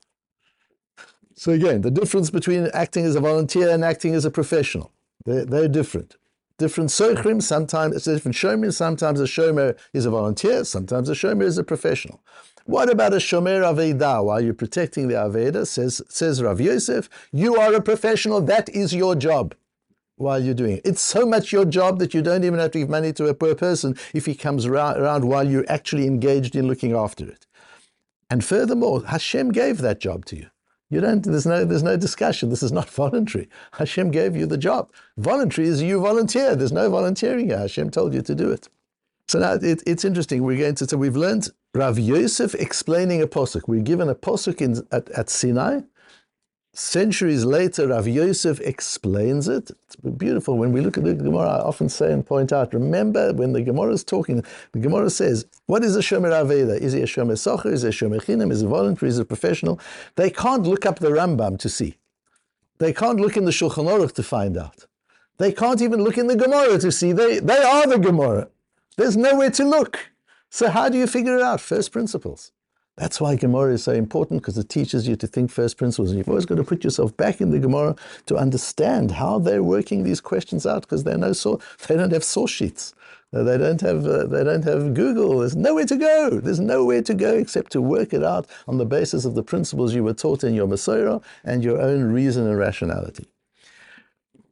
So 1.34 1.52
again, 1.52 1.80
the 1.80 1.90
difference 1.90 2.30
between 2.30 2.68
acting 2.74 3.04
as 3.04 3.14
a 3.14 3.20
volunteer 3.20 3.70
and 3.70 3.84
acting 3.84 4.14
as 4.14 4.24
a 4.24 4.30
professional, 4.30 4.92
they're, 5.24 5.44
they're 5.44 5.68
different 5.68 6.16
different 6.62 6.90
sochrim, 6.90 7.42
sometimes 7.42 7.96
it's 7.96 8.06
a 8.06 8.14
different 8.14 8.36
shomer, 8.36 8.72
sometimes 8.72 9.20
a 9.20 9.24
shomer 9.24 9.76
is 9.92 10.06
a 10.06 10.10
volunteer, 10.10 10.64
sometimes 10.64 11.08
a 11.08 11.12
shomer 11.12 11.42
is 11.42 11.58
a 11.58 11.64
professional. 11.64 12.22
What 12.64 12.88
about 12.88 13.12
a 13.12 13.16
shomer 13.16 13.62
aveda? 13.70 14.24
While 14.24 14.40
you're 14.40 14.54
protecting 14.54 15.08
the 15.08 15.14
aveda, 15.14 15.66
says, 15.66 16.00
says 16.08 16.42
Rav 16.42 16.60
Yosef, 16.60 17.08
you 17.32 17.56
are 17.56 17.74
a 17.74 17.82
professional, 17.82 18.40
that 18.42 18.68
is 18.68 18.94
your 18.94 19.16
job 19.16 19.54
while 20.16 20.40
you're 20.42 20.54
doing 20.54 20.76
it. 20.76 20.82
It's 20.84 21.02
so 21.02 21.26
much 21.26 21.52
your 21.52 21.64
job 21.64 21.98
that 21.98 22.14
you 22.14 22.22
don't 22.22 22.44
even 22.44 22.60
have 22.60 22.70
to 22.72 22.78
give 22.78 22.88
money 22.88 23.12
to 23.14 23.26
a 23.26 23.34
poor 23.34 23.56
person 23.56 23.96
if 24.14 24.26
he 24.26 24.34
comes 24.34 24.64
around, 24.66 24.98
around 24.98 25.24
while 25.24 25.48
you're 25.48 25.68
actually 25.68 26.06
engaged 26.06 26.54
in 26.54 26.68
looking 26.68 26.94
after 26.94 27.28
it. 27.28 27.46
And 28.30 28.44
furthermore, 28.44 29.04
Hashem 29.04 29.50
gave 29.50 29.78
that 29.78 29.98
job 29.98 30.24
to 30.26 30.36
you. 30.36 30.46
You 30.92 31.00
don't, 31.00 31.22
there's 31.22 31.46
no, 31.46 31.64
there's 31.64 31.82
no 31.82 31.96
discussion. 31.96 32.50
This 32.50 32.62
is 32.62 32.70
not 32.70 32.90
voluntary. 33.00 33.48
Hashem 33.72 34.10
gave 34.10 34.36
you 34.36 34.44
the 34.44 34.58
job. 34.58 34.92
Voluntary 35.16 35.66
is 35.66 35.80
you 35.80 36.02
volunteer. 36.02 36.54
There's 36.54 36.70
no 36.70 36.90
volunteering 36.90 37.48
here. 37.48 37.58
Hashem 37.58 37.88
told 37.90 38.12
you 38.12 38.20
to 38.20 38.34
do 38.34 38.50
it. 38.50 38.68
So 39.26 39.38
now 39.38 39.54
it, 39.54 39.82
it's 39.86 40.04
interesting. 40.04 40.42
We're 40.42 40.58
going 40.58 40.74
to, 40.74 40.86
so 40.86 40.98
we've 40.98 41.16
learned 41.16 41.48
Rav 41.74 41.98
Yosef 41.98 42.54
explaining 42.54 43.22
a 43.22 43.26
posuk. 43.26 43.62
We're 43.66 43.80
given 43.80 44.10
a 44.10 44.14
posuk 44.14 44.60
in, 44.60 44.86
at, 44.92 45.08
at 45.12 45.30
Sinai 45.30 45.80
Centuries 46.74 47.44
later, 47.44 47.88
Rav 47.88 48.08
Yosef 48.08 48.58
explains 48.60 49.46
it. 49.46 49.70
It's 49.84 49.96
beautiful. 49.96 50.56
When 50.56 50.72
we 50.72 50.80
look 50.80 50.96
at 50.96 51.04
the 51.04 51.12
Gemara, 51.12 51.48
I 51.48 51.60
often 51.60 51.90
say 51.90 52.10
and 52.10 52.24
point 52.24 52.50
out, 52.50 52.72
remember 52.72 53.34
when 53.34 53.52
the 53.52 53.60
Gemara 53.60 53.92
is 53.92 54.02
talking, 54.02 54.42
the 54.72 54.78
Gemara 54.78 55.10
says, 55.10 55.44
what 55.66 55.84
is 55.84 55.96
a 55.96 56.00
Shomer 56.00 56.30
Aveda? 56.30 56.78
Is 56.80 56.94
he 56.94 57.02
a 57.02 57.06
Shomer 57.06 57.32
Sachar? 57.32 57.70
Is 57.70 57.82
he 57.82 57.88
a 57.88 57.90
Shomer 57.90 58.22
Chinam? 58.24 58.50
Is 58.50 58.62
he 58.62 58.66
voluntary? 58.66 59.10
Is 59.10 59.16
he 59.16 59.22
a 59.22 59.26
professional? 59.26 59.78
They 60.16 60.30
can't 60.30 60.62
look 60.62 60.86
up 60.86 60.98
the 60.98 61.10
Rambam 61.10 61.58
to 61.58 61.68
see. 61.68 61.98
They 62.78 62.94
can't 62.94 63.20
look 63.20 63.36
in 63.36 63.44
the 63.44 63.50
Shulchan 63.50 63.86
Aruch 63.86 64.14
to 64.14 64.22
find 64.22 64.56
out. 64.56 64.86
They 65.36 65.52
can't 65.52 65.82
even 65.82 66.02
look 66.02 66.16
in 66.16 66.26
the 66.26 66.36
Gemara 66.36 66.78
to 66.78 66.90
see. 66.90 67.12
They, 67.12 67.38
they 67.38 67.58
are 67.58 67.86
the 67.86 67.98
Gemara. 67.98 68.48
There's 68.96 69.16
nowhere 69.16 69.50
to 69.50 69.64
look. 69.64 70.10
So 70.48 70.70
how 70.70 70.88
do 70.88 70.96
you 70.96 71.06
figure 71.06 71.36
it 71.36 71.42
out? 71.42 71.60
First 71.60 71.92
principles. 71.92 72.52
That's 72.96 73.20
why 73.20 73.36
Gemara 73.36 73.72
is 73.72 73.82
so 73.82 73.92
important 73.92 74.42
because 74.42 74.58
it 74.58 74.68
teaches 74.68 75.08
you 75.08 75.16
to 75.16 75.26
think 75.26 75.50
first 75.50 75.78
principles. 75.78 76.10
And 76.10 76.18
you've 76.18 76.28
always 76.28 76.44
got 76.44 76.56
to 76.56 76.64
put 76.64 76.84
yourself 76.84 77.16
back 77.16 77.40
in 77.40 77.50
the 77.50 77.58
Gemara 77.58 77.96
to 78.26 78.36
understand 78.36 79.12
how 79.12 79.38
they're 79.38 79.62
working 79.62 80.02
these 80.02 80.20
questions 80.20 80.66
out 80.66 80.82
because 80.82 81.04
they 81.04 81.16
no 81.16 81.32
so 81.32 81.58
they 81.88 81.96
don't 81.96 82.12
have 82.12 82.24
source 82.24 82.50
sheets. 82.50 82.94
Uh, 83.34 83.42
they 83.42 83.56
don't 83.56 83.80
have 83.80 84.04
uh, 84.04 84.26
they 84.26 84.44
don't 84.44 84.64
have 84.64 84.92
Google. 84.92 85.38
There's 85.38 85.56
nowhere 85.56 85.86
to 85.86 85.96
go. 85.96 86.38
There's 86.38 86.60
nowhere 86.60 87.00
to 87.02 87.14
go 87.14 87.34
except 87.34 87.72
to 87.72 87.80
work 87.80 88.12
it 88.12 88.22
out 88.22 88.46
on 88.68 88.76
the 88.76 88.84
basis 88.84 89.24
of 89.24 89.34
the 89.34 89.42
principles 89.42 89.94
you 89.94 90.04
were 90.04 90.12
taught 90.12 90.44
in 90.44 90.52
your 90.52 90.66
Masorah 90.66 91.22
and 91.44 91.64
your 91.64 91.80
own 91.80 92.12
reason 92.12 92.46
and 92.46 92.58
rationality. 92.58 93.26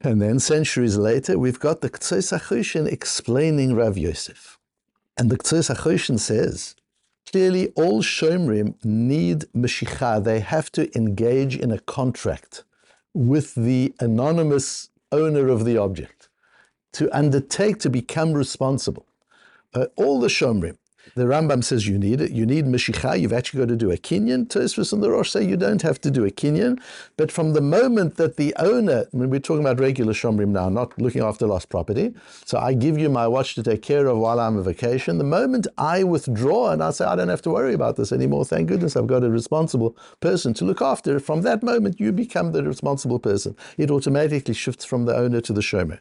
And 0.00 0.22
then 0.22 0.38
centuries 0.38 0.96
later, 0.96 1.38
we've 1.38 1.60
got 1.60 1.82
the 1.82 1.90
Ktsos 1.90 2.90
explaining 2.90 3.74
Rav 3.74 3.98
Yosef. 3.98 4.58
And 5.18 5.28
the 5.28 5.36
Ktsos 5.36 6.18
says, 6.18 6.74
clearly 7.30 7.68
all 7.76 8.02
Shomrim 8.02 8.74
need 8.84 9.44
Meshicha. 9.54 10.22
They 10.22 10.40
have 10.40 10.70
to 10.72 10.94
engage 10.96 11.56
in 11.56 11.70
a 11.70 11.78
contract 11.78 12.64
with 13.14 13.54
the 13.54 13.94
anonymous 14.00 14.90
owner 15.12 15.48
of 15.48 15.64
the 15.64 15.76
object 15.76 16.28
to 16.92 17.16
undertake 17.16 17.78
to 17.80 17.90
become 17.90 18.32
responsible. 18.32 19.06
Uh, 19.74 19.86
all 19.96 20.20
the 20.20 20.28
Shomrim, 20.28 20.78
the 21.14 21.24
Rambam 21.24 21.62
says 21.62 21.86
you 21.86 21.98
need 21.98 22.20
it. 22.20 22.30
You 22.30 22.46
need 22.46 22.66
Meshicha. 22.66 23.20
You've 23.20 23.32
actually 23.32 23.60
got 23.60 23.68
to 23.68 23.76
do 23.76 23.90
a 23.90 23.96
Kinyan. 23.96 24.46
Tosfos 24.46 24.92
and 24.92 25.02
the 25.02 25.10
Rosh 25.10 25.30
say 25.30 25.44
you 25.44 25.56
don't 25.56 25.82
have 25.82 26.00
to 26.02 26.10
do 26.10 26.24
a 26.24 26.30
Kinyan. 26.30 26.80
But 27.16 27.32
from 27.32 27.52
the 27.52 27.60
moment 27.60 28.16
that 28.16 28.36
the 28.36 28.54
owner, 28.58 29.06
when 29.12 29.30
we're 29.30 29.40
talking 29.40 29.64
about 29.64 29.80
regular 29.80 30.12
Shomrim 30.12 30.48
now, 30.48 30.68
not 30.68 30.98
looking 31.00 31.22
after 31.22 31.46
lost 31.46 31.68
property, 31.68 32.14
so 32.44 32.58
I 32.58 32.74
give 32.74 32.98
you 32.98 33.08
my 33.08 33.26
watch 33.26 33.54
to 33.56 33.62
take 33.62 33.82
care 33.82 34.06
of 34.06 34.18
while 34.18 34.40
I'm 34.40 34.56
on 34.56 34.64
vacation. 34.64 35.18
The 35.18 35.24
moment 35.24 35.66
I 35.78 36.04
withdraw 36.04 36.70
and 36.70 36.82
I 36.82 36.90
say 36.90 37.04
I 37.04 37.16
don't 37.16 37.28
have 37.28 37.42
to 37.42 37.50
worry 37.50 37.74
about 37.74 37.96
this 37.96 38.12
anymore, 38.12 38.44
thank 38.44 38.68
goodness 38.68 38.96
I've 38.96 39.06
got 39.06 39.24
a 39.24 39.30
responsible 39.30 39.96
person 40.20 40.54
to 40.54 40.64
look 40.64 40.82
after. 40.82 41.20
From 41.20 41.42
that 41.42 41.62
moment, 41.62 42.00
you 42.00 42.12
become 42.12 42.52
the 42.52 42.62
responsible 42.62 43.18
person. 43.18 43.56
It 43.78 43.90
automatically 43.90 44.54
shifts 44.54 44.84
from 44.84 45.06
the 45.06 45.16
owner 45.16 45.40
to 45.40 45.52
the 45.52 45.60
Shomer. 45.60 46.00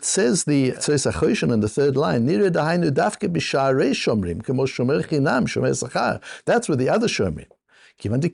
Says 0.00 0.44
the 0.44 0.74
says 0.80 1.04
Achoshan 1.04 1.52
in 1.52 1.60
the 1.60 1.68
third 1.68 1.96
line, 1.96 2.26
Nire 2.26 2.50
dahainu 2.50 2.90
dafke 2.90 3.28
b'sharei 3.32 3.92
shomrim, 3.92 4.42
kemo 4.42 4.66
shomer 4.66 5.04
chinam, 5.04 5.46
shomer 5.46 5.72
sachar. 5.72 6.20
That's 6.44 6.68
where 6.68 6.76
the 6.76 6.88
other 6.88 7.08
shomrim. 7.08 7.46
Once 8.04 8.28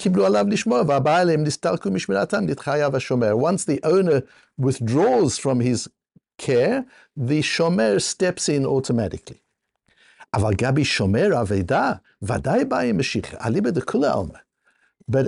the 3.64 3.80
owner 3.84 4.24
withdraws 4.58 5.38
from 5.38 5.60
his 5.60 5.88
care, 6.36 6.84
the 7.16 7.42
shomer 7.42 8.02
steps 8.02 8.48
in 8.48 8.66
automatically. 8.66 9.40
But 10.32 10.42
a 10.42 10.56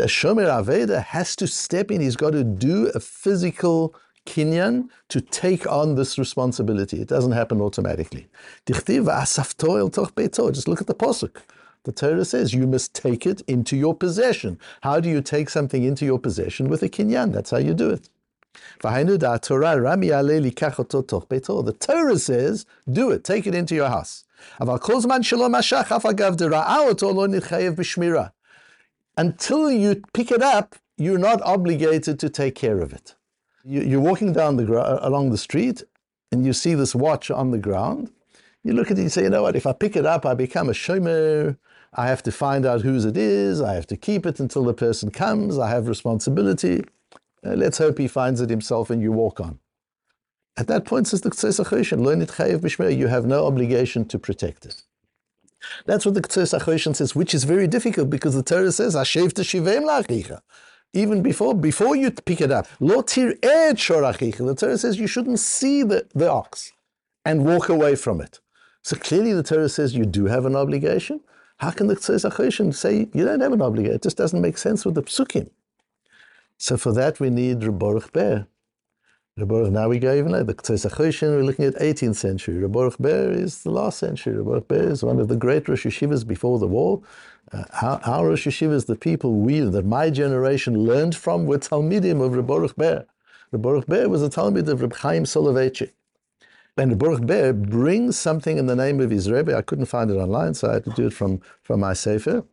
shomer 0.06 0.48
aveda 0.48 1.02
has 1.02 1.36
to 1.36 1.46
step 1.46 1.92
in. 1.92 2.00
He's 2.00 2.16
got 2.16 2.30
to 2.30 2.42
do 2.42 2.90
a 2.94 3.00
physical 3.00 3.94
kinyan 4.26 4.88
to 5.08 5.20
take 5.20 5.66
on 5.70 5.94
this 5.94 6.18
responsibility. 6.18 7.00
It 7.00 7.08
doesn't 7.08 7.32
happen 7.32 7.60
automatically. 7.60 8.26
Just 8.66 8.88
look 8.88 9.00
at 10.80 10.86
the 10.86 10.94
posuk. 10.94 11.42
The 11.84 11.92
Torah 11.92 12.24
says 12.24 12.54
you 12.54 12.66
must 12.66 12.94
take 12.94 13.26
it 13.26 13.42
into 13.46 13.76
your 13.76 13.94
possession. 13.94 14.58
How 14.80 15.00
do 15.00 15.10
you 15.10 15.20
take 15.20 15.50
something 15.50 15.84
into 15.84 16.06
your 16.06 16.18
possession 16.18 16.68
with 16.68 16.82
a 16.82 16.88
kinyan? 16.88 17.32
That's 17.32 17.50
how 17.50 17.58
you 17.58 17.74
do 17.74 17.90
it. 17.90 18.08
The 18.80 19.06
Torah 21.78 22.18
says, 22.18 22.66
do 22.90 23.10
it, 23.10 23.24
take 23.24 23.46
it 23.46 23.54
into 23.54 23.74
your 23.74 23.88
house. 23.88 24.24
Until 29.16 29.70
you 29.70 30.02
pick 30.12 30.30
it 30.30 30.42
up, 30.42 30.76
you're 30.96 31.18
not 31.18 31.42
obligated 31.42 32.18
to 32.20 32.28
take 32.30 32.54
care 32.54 32.80
of 32.80 32.92
it 32.92 33.14
you, 33.64 33.98
are 33.98 34.02
walking 34.02 34.32
down 34.32 34.56
the 34.56 34.64
gro- 34.64 34.98
along 35.00 35.30
the 35.30 35.38
street 35.38 35.82
and 36.30 36.44
you 36.44 36.52
see 36.52 36.74
this 36.74 36.94
watch 36.94 37.30
on 37.30 37.50
the 37.50 37.58
ground. 37.58 38.10
You 38.62 38.72
look 38.72 38.90
at 38.90 38.98
it 38.98 39.02
and 39.02 39.12
say, 39.12 39.24
you 39.24 39.30
know 39.30 39.42
what, 39.42 39.56
if 39.56 39.66
I 39.66 39.72
pick 39.72 39.96
it 39.96 40.06
up, 40.06 40.24
I 40.24 40.34
become 40.34 40.68
a 40.68 40.72
shomer. 40.72 41.56
I 41.94 42.08
have 42.08 42.22
to 42.24 42.32
find 42.32 42.66
out 42.66 42.82
whose 42.82 43.04
it 43.04 43.16
is. 43.16 43.60
I 43.60 43.74
have 43.74 43.86
to 43.88 43.96
keep 43.96 44.26
it 44.26 44.40
until 44.40 44.64
the 44.64 44.74
person 44.74 45.10
comes. 45.10 45.58
I 45.58 45.68
have 45.70 45.86
responsibility. 45.86 46.84
Uh, 47.44 47.50
let's 47.50 47.78
hope 47.78 47.98
he 47.98 48.08
finds 48.08 48.40
it 48.40 48.50
himself 48.50 48.90
and 48.90 49.00
you 49.00 49.12
walk 49.12 49.38
on. 49.40 49.58
At 50.56 50.66
that 50.68 50.84
point, 50.84 51.08
says 51.08 51.20
the 51.20 51.30
Ktsos 51.30 52.98
you 52.98 53.06
have 53.08 53.26
no 53.26 53.46
obligation 53.46 54.04
to 54.06 54.18
protect 54.18 54.66
it. 54.66 54.82
That's 55.86 56.04
what 56.04 56.14
the 56.14 56.22
Ktsos 56.22 56.96
says, 56.96 57.14
which 57.14 57.34
is 57.34 57.44
very 57.44 57.66
difficult 57.66 58.10
because 58.10 58.34
the 58.34 58.42
Torah 58.42 58.72
says, 58.72 58.94
Hashev 58.94 59.32
teshivem 59.32 59.84
even 60.94 61.22
before 61.22 61.54
before 61.54 61.94
you 61.96 62.10
pick 62.10 62.40
it 62.40 62.50
up. 62.50 62.66
Lo 62.80 63.02
The 63.02 64.56
Torah 64.58 64.78
says 64.78 64.98
you 64.98 65.06
shouldn't 65.06 65.40
see 65.40 65.82
the, 65.82 66.06
the 66.14 66.30
ox 66.30 66.72
and 67.24 67.44
walk 67.44 67.68
away 67.68 67.96
from 67.96 68.20
it. 68.20 68.40
So 68.82 68.96
clearly 68.96 69.32
the 69.32 69.42
Torah 69.42 69.68
says 69.68 69.94
you 69.94 70.06
do 70.06 70.26
have 70.26 70.46
an 70.46 70.56
obligation. 70.56 71.20
How 71.58 71.70
can 71.70 71.86
the 71.86 71.96
Ktsos 71.96 72.74
say 72.74 73.08
you 73.12 73.24
don't 73.24 73.40
have 73.40 73.52
an 73.52 73.62
obligation? 73.62 73.96
It 73.96 74.02
just 74.02 74.16
doesn't 74.16 74.40
make 74.40 74.58
sense 74.58 74.84
with 74.84 74.94
the 74.94 75.02
psukim. 75.02 75.50
So 76.58 76.76
for 76.76 76.92
that 76.92 77.20
we 77.20 77.30
need 77.30 77.64
Reb 77.64 77.78
Baruch 77.78 78.12
Ber. 78.12 78.46
Reb 79.36 79.48
Baruch, 79.48 79.72
now 79.72 79.88
we 79.88 79.98
go 79.98 80.14
even 80.14 80.30
later. 80.30 80.44
The 80.44 80.54
Ktsos 80.54 81.20
we're 81.22 81.42
looking 81.42 81.64
at 81.64 81.74
18th 81.74 82.14
century. 82.14 82.56
Reb 82.56 82.70
Baruch 82.70 82.98
Ber 82.98 83.32
is 83.32 83.64
the 83.64 83.70
last 83.70 83.98
century. 83.98 84.36
Reb 84.36 84.46
Baruch 84.46 84.68
Ber 84.68 84.90
is 84.92 85.02
one 85.02 85.18
of 85.18 85.26
the 85.26 85.34
great 85.34 85.68
Rosh 85.68 85.84
Yeshivas 85.84 86.24
before 86.24 86.60
the 86.60 86.68
war. 86.68 87.02
Uh, 87.52 87.98
our, 88.04 88.28
Rosh 88.28 88.46
Yeshivas, 88.46 88.86
the 88.86 88.94
people 88.94 89.34
we, 89.34 89.58
that 89.58 89.84
my 89.84 90.08
generation 90.08 90.84
learned 90.84 91.16
from, 91.16 91.46
were 91.46 91.58
Talmidim 91.58 92.24
of 92.24 92.36
Reb 92.36 92.46
Baruch 92.46 92.76
Ber. 92.76 93.06
Reb 93.50 93.60
Baruch 93.60 93.86
Ber 93.88 94.08
was 94.08 94.22
a 94.22 94.30
Talmid 94.30 94.68
of 94.68 94.82
Reb 94.82 94.94
Chaim 94.94 95.24
Soloveitchik. 95.24 95.90
And 96.76 96.92
Reb 96.92 97.00
Baruch 97.00 97.26
Ber 97.26 97.52
brings 97.52 98.16
something 98.16 98.56
in 98.56 98.66
the 98.66 98.76
name 98.76 99.00
of 99.00 99.10
his 99.10 99.28
Rebbe. 99.28 99.56
I 99.56 99.62
couldn't 99.62 99.86
find 99.86 100.12
it 100.12 100.14
online, 100.14 100.54
so 100.54 100.70
I 100.70 100.74
had 100.74 100.84
to 100.84 100.90
do 100.90 101.08
it 101.08 101.12
from, 101.12 101.40
from 101.60 101.80
my 101.80 101.92
Sefer. 101.92 102.44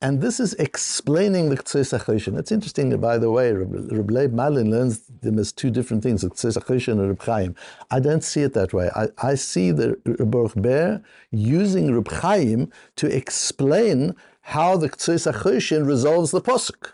And 0.00 0.20
this 0.20 0.40
is 0.40 0.54
explaining 0.54 1.50
the 1.50 1.56
Ktsos 1.56 1.98
HaChoshen. 1.98 2.38
It's 2.38 2.52
interesting, 2.52 2.96
by 3.00 3.18
the 3.18 3.30
way, 3.30 3.52
Reb 3.52 4.32
Malin 4.32 4.70
learns 4.70 5.00
them 5.22 5.38
as 5.38 5.52
two 5.52 5.70
different 5.70 6.02
things, 6.02 6.22
the 6.22 6.30
Ktsos 6.30 6.58
HaChoshen 6.58 6.92
and 6.92 7.08
Reb 7.08 7.22
Chaim. 7.22 7.54
I 7.90 8.00
don't 8.00 8.24
see 8.24 8.42
it 8.42 8.52
that 8.54 8.72
way. 8.72 8.90
I, 8.94 9.08
I 9.18 9.34
see 9.34 9.70
the 9.70 9.98
Reb 10.04 10.54
Ber 10.62 11.02
using 11.30 11.94
Reb 11.94 12.08
Chaim 12.08 12.70
to 12.96 13.06
explain 13.14 14.14
how 14.42 14.76
the 14.76 14.88
HaChoshen 14.88 15.86
resolves 15.86 16.30
the 16.30 16.40
Posuk. 16.42 16.92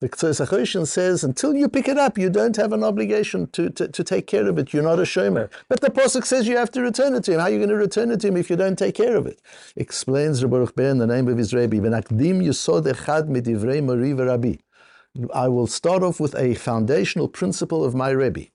The 0.00 0.08
Ktsos 0.08 0.46
HaChoshen 0.46 0.86
says, 0.86 1.24
until 1.24 1.56
you 1.56 1.68
pick 1.68 1.88
it 1.88 1.98
up, 1.98 2.16
you 2.16 2.30
don't 2.30 2.54
have 2.54 2.72
an 2.72 2.84
obligation 2.84 3.48
to, 3.48 3.68
to, 3.70 3.88
to 3.88 4.04
take 4.04 4.28
care 4.28 4.48
of 4.48 4.56
it. 4.56 4.72
You're 4.72 4.84
not 4.84 5.00
a 5.00 5.02
shomer. 5.02 5.50
But 5.68 5.80
the 5.80 5.90
Pasuk 5.90 6.24
says 6.24 6.46
you 6.46 6.56
have 6.56 6.70
to 6.72 6.82
return 6.82 7.16
it 7.16 7.24
to 7.24 7.32
him. 7.32 7.40
How 7.40 7.46
are 7.46 7.50
you 7.50 7.58
going 7.58 7.68
to 7.70 7.74
return 7.74 8.12
it 8.12 8.20
to 8.20 8.28
him 8.28 8.36
if 8.36 8.48
you 8.48 8.54
don't 8.54 8.78
take 8.78 8.94
care 8.94 9.16
of 9.16 9.26
it? 9.26 9.42
Explains 9.74 10.44
Rabbi 10.44 10.70
Ber 10.76 10.84
in 10.84 10.98
the 10.98 11.06
name 11.08 11.26
of 11.26 11.36
his 11.36 11.52
Rebbe, 11.52 11.78
V'nakdim 11.78 12.40
yusod 12.40 12.86
echad 12.86 13.28
midivrei 13.28 13.82
mori 13.82 14.12
v'rabi. 14.12 14.60
I 15.34 15.48
will 15.48 15.66
start 15.66 16.04
off 16.04 16.20
with 16.20 16.36
a 16.36 16.54
foundational 16.54 17.26
principle 17.26 17.84
of 17.84 17.96
my 17.96 18.10
Rebbe. 18.10 18.52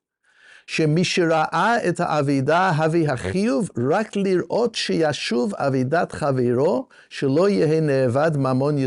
שמשראה 0.68 1.90
את 1.90 2.00
האבידה 2.00 2.70
הביא 2.70 3.10
החיוב 3.10 3.70
רק 3.92 4.16
לראות 4.16 4.76
שישוב 4.76 5.56
אבידת 5.56 6.12
חברו, 6.12 6.88
שלא 7.10 7.50
יהא 7.50 7.80
נאבד 7.80 8.32
ממון 8.38 8.78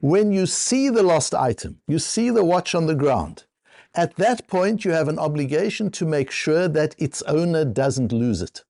when 0.00 0.32
you 0.32 0.46
see 0.46 0.88
the 0.88 1.02
lost 1.02 1.34
item, 1.34 1.80
you 1.86 1.98
see 1.98 2.30
the 2.30 2.42
watch 2.42 2.74
on 2.74 2.86
the 2.86 2.94
ground, 2.94 3.44
at 3.94 4.16
that 4.16 4.48
point 4.48 4.82
you 4.82 4.92
have 4.92 5.08
an 5.08 5.18
obligation 5.18 5.90
to 5.90 6.06
make 6.06 6.30
sure 6.30 6.68
that 6.68 6.94
its 6.96 7.20
owner 7.22 7.66
doesn't 7.66 8.10
lose 8.10 8.40
it. 8.40 8.64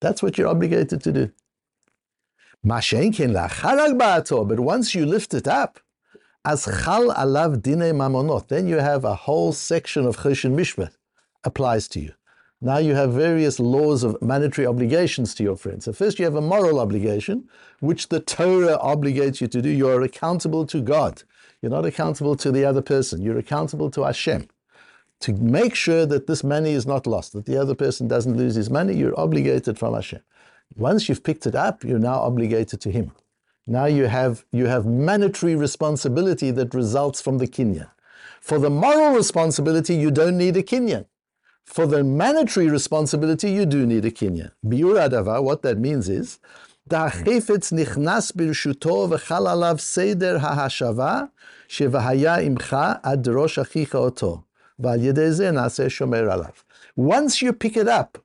That's 0.00 0.24
what 0.24 0.36
you're 0.36 0.48
obligated 0.48 1.02
to 1.02 1.12
do. 1.12 1.30
But 2.64 2.90
once 4.60 4.94
you 4.94 5.06
lift 5.06 5.34
it 5.34 5.46
up, 5.46 5.78
as 6.44 6.64
chal 6.64 7.14
alav 7.14 7.62
dine 7.62 7.94
mamonot, 7.94 8.48
then 8.48 8.66
you 8.66 8.78
have 8.78 9.04
a 9.04 9.14
whole 9.14 9.52
section 9.52 10.04
of 10.04 10.16
choshen 10.16 10.56
mishpat 10.56 10.90
applies 11.44 11.86
to 11.88 12.00
you. 12.00 12.12
Now 12.64 12.78
you 12.78 12.94
have 12.94 13.12
various 13.12 13.60
laws 13.60 14.04
of 14.04 14.16
mandatory 14.22 14.66
obligations 14.66 15.34
to 15.34 15.42
your 15.42 15.54
friend. 15.54 15.82
So 15.82 15.92
first 15.92 16.18
you 16.18 16.24
have 16.24 16.34
a 16.34 16.40
moral 16.40 16.80
obligation, 16.80 17.46
which 17.80 18.08
the 18.08 18.20
Torah 18.20 18.78
obligates 18.78 19.42
you 19.42 19.48
to 19.48 19.60
do. 19.60 19.68
You 19.68 19.88
are 19.90 20.00
accountable 20.00 20.64
to 20.68 20.80
God. 20.80 21.24
You're 21.60 21.70
not 21.70 21.84
accountable 21.84 22.36
to 22.36 22.50
the 22.50 22.64
other 22.64 22.80
person. 22.80 23.20
You're 23.20 23.36
accountable 23.36 23.90
to 23.90 24.04
Hashem. 24.04 24.48
To 25.20 25.34
make 25.34 25.74
sure 25.74 26.06
that 26.06 26.26
this 26.26 26.42
money 26.42 26.70
is 26.70 26.86
not 26.86 27.06
lost, 27.06 27.34
that 27.34 27.44
the 27.44 27.60
other 27.60 27.74
person 27.74 28.08
doesn't 28.08 28.34
lose 28.34 28.54
his 28.54 28.70
money, 28.70 28.94
you're 28.94 29.18
obligated 29.20 29.78
from 29.78 29.92
Hashem. 29.92 30.22
Once 30.74 31.06
you've 31.06 31.22
picked 31.22 31.46
it 31.46 31.54
up, 31.54 31.84
you're 31.84 31.98
now 31.98 32.18
obligated 32.18 32.80
to 32.80 32.90
Him. 32.90 33.12
Now 33.66 33.84
you 33.84 34.06
have, 34.06 34.46
you 34.52 34.66
have 34.66 34.86
mandatory 34.86 35.54
responsibility 35.54 36.50
that 36.50 36.72
results 36.72 37.20
from 37.20 37.36
the 37.36 37.46
kinyan. 37.46 37.90
For 38.40 38.58
the 38.58 38.70
moral 38.70 39.14
responsibility, 39.14 39.94
you 39.94 40.10
don't 40.10 40.38
need 40.38 40.56
a 40.56 40.62
kinyan. 40.62 41.04
For 41.65 41.85
the 41.85 42.03
mandatory 42.03 42.67
responsibility, 42.67 43.51
you 43.51 43.65
do 43.65 43.85
need 43.85 44.03
a 44.03 44.11
kinyan. 44.11 44.51
Biur 44.65 44.97
adava, 45.07 45.41
what 45.43 45.61
that 45.61 45.77
means 45.77 46.09
is, 46.09 46.39
והחפץ 46.89 47.71
נכנס 47.73 48.31
ברשותו 48.31 49.07
וחל 49.09 49.47
עליו 49.47 49.75
סדר 49.79 50.37
ההשבה 50.41 51.21
שהיה 51.67 52.35
עמך 52.35 52.77
עד 53.03 53.29
ראש 53.29 53.59
אחיך 53.59 53.95
אותו, 53.95 54.41
ועל 54.79 55.03
ידי 55.03 55.31
זה 55.31 55.51
נעשה 55.51 55.89
שומר 55.89 56.31
עליו. 56.31 56.51
Once 56.99 57.41
you 57.41 57.53
pick 57.53 57.77
it 57.77 57.87
up, 57.87 58.17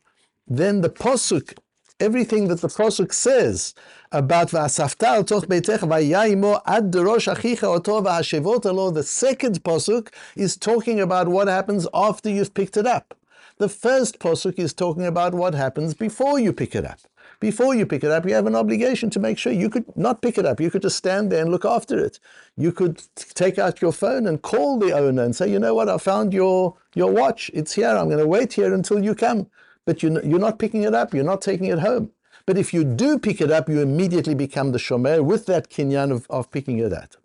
then 0.49 0.81
the 0.81 0.89
posuk, 0.89 1.53
everything 2.01 2.49
that 2.49 2.61
the 2.61 2.69
posuk 2.69 3.13
says 3.13 3.75
about 4.13 4.49
v'asafta 4.49 5.09
al 5.09 5.25
toch 5.25 5.47
beitecha 5.47 5.87
v'yaimo 5.87 6.61
ad 6.65 6.91
derosh 6.91 7.29
achicha 7.35 7.65
oto 7.65 8.01
v'hashevot 8.01 8.65
alo, 8.65 8.91
the 8.91 9.03
second 9.03 9.63
posuk 9.63 10.09
is 10.37 10.57
talking 10.57 11.01
about 11.01 11.29
what 11.29 11.49
happens 11.49 11.87
after 11.93 12.31
you've 12.31 12.55
picked 12.55 12.77
it 12.79 12.87
up. 12.87 13.15
The 13.60 13.68
first 13.68 14.20
posuk 14.20 14.58
is 14.58 14.74
talking 14.74 15.06
about 15.06 15.34
what 15.34 15.54
happens 15.54 15.94
before 15.94 16.40
you 16.40 16.54
pick 16.54 16.76
it 16.76 16.86
up. 16.86 17.00
Before 17.42 17.76
you 17.76 17.86
pick 17.86 18.06
it 18.06 18.10
up, 18.10 18.26
you 18.26 18.34
have 18.34 18.48
an 18.48 18.56
obligation 18.56 19.10
to 19.10 19.20
make 19.20 19.38
sure 19.38 19.52
you 19.52 19.70
could 19.70 19.98
not 19.98 20.22
pick 20.22 20.38
it 20.38 20.46
up. 20.46 20.62
You 20.62 20.72
could 20.72 20.82
just 20.82 20.96
stand 20.96 21.30
there 21.30 21.42
and 21.42 21.52
look 21.52 21.66
after 21.66 22.00
it. 22.00 22.22
You 22.56 22.72
could 22.72 23.04
take 23.16 23.60
out 23.60 23.82
your 23.82 23.92
phone 23.92 24.28
and 24.28 24.42
call 24.42 24.80
the 24.80 24.94
owner 24.94 25.24
and 25.24 25.36
say, 25.36 25.52
you 25.52 25.60
know 25.60 25.76
what, 25.76 25.90
I 25.90 25.98
found 25.98 26.34
your, 26.34 26.78
your 26.96 27.12
watch. 27.12 27.52
It's 27.54 27.74
here. 27.74 27.90
I'm 27.90 28.08
going 28.08 28.20
to 28.20 28.28
wait 28.28 28.54
here 28.54 28.74
until 28.74 29.04
you 29.04 29.14
come. 29.14 29.48
But 29.84 30.04
you, 30.04 30.22
you're 30.24 30.40
not 30.40 30.58
picking 30.58 30.84
it 30.84 30.96
up. 30.96 31.14
You're 31.14 31.26
not 31.26 31.42
taking 31.42 31.68
it 31.68 31.80
home. 31.80 32.12
But 32.46 32.58
if 32.58 32.74
you 32.74 32.86
do 32.86 33.20
pick 33.20 33.42
it 33.42 33.52
up, 33.52 33.68
you 33.68 33.82
immediately 33.82 34.36
become 34.36 34.72
the 34.72 34.80
shomer 34.80 35.22
with 35.22 35.48
that 35.48 35.70
kinyan 35.70 36.14
of, 36.14 36.28
of 36.30 36.50
picking 36.50 36.80
it 36.80 36.94
up. 36.94 37.16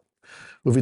If 0.64 0.76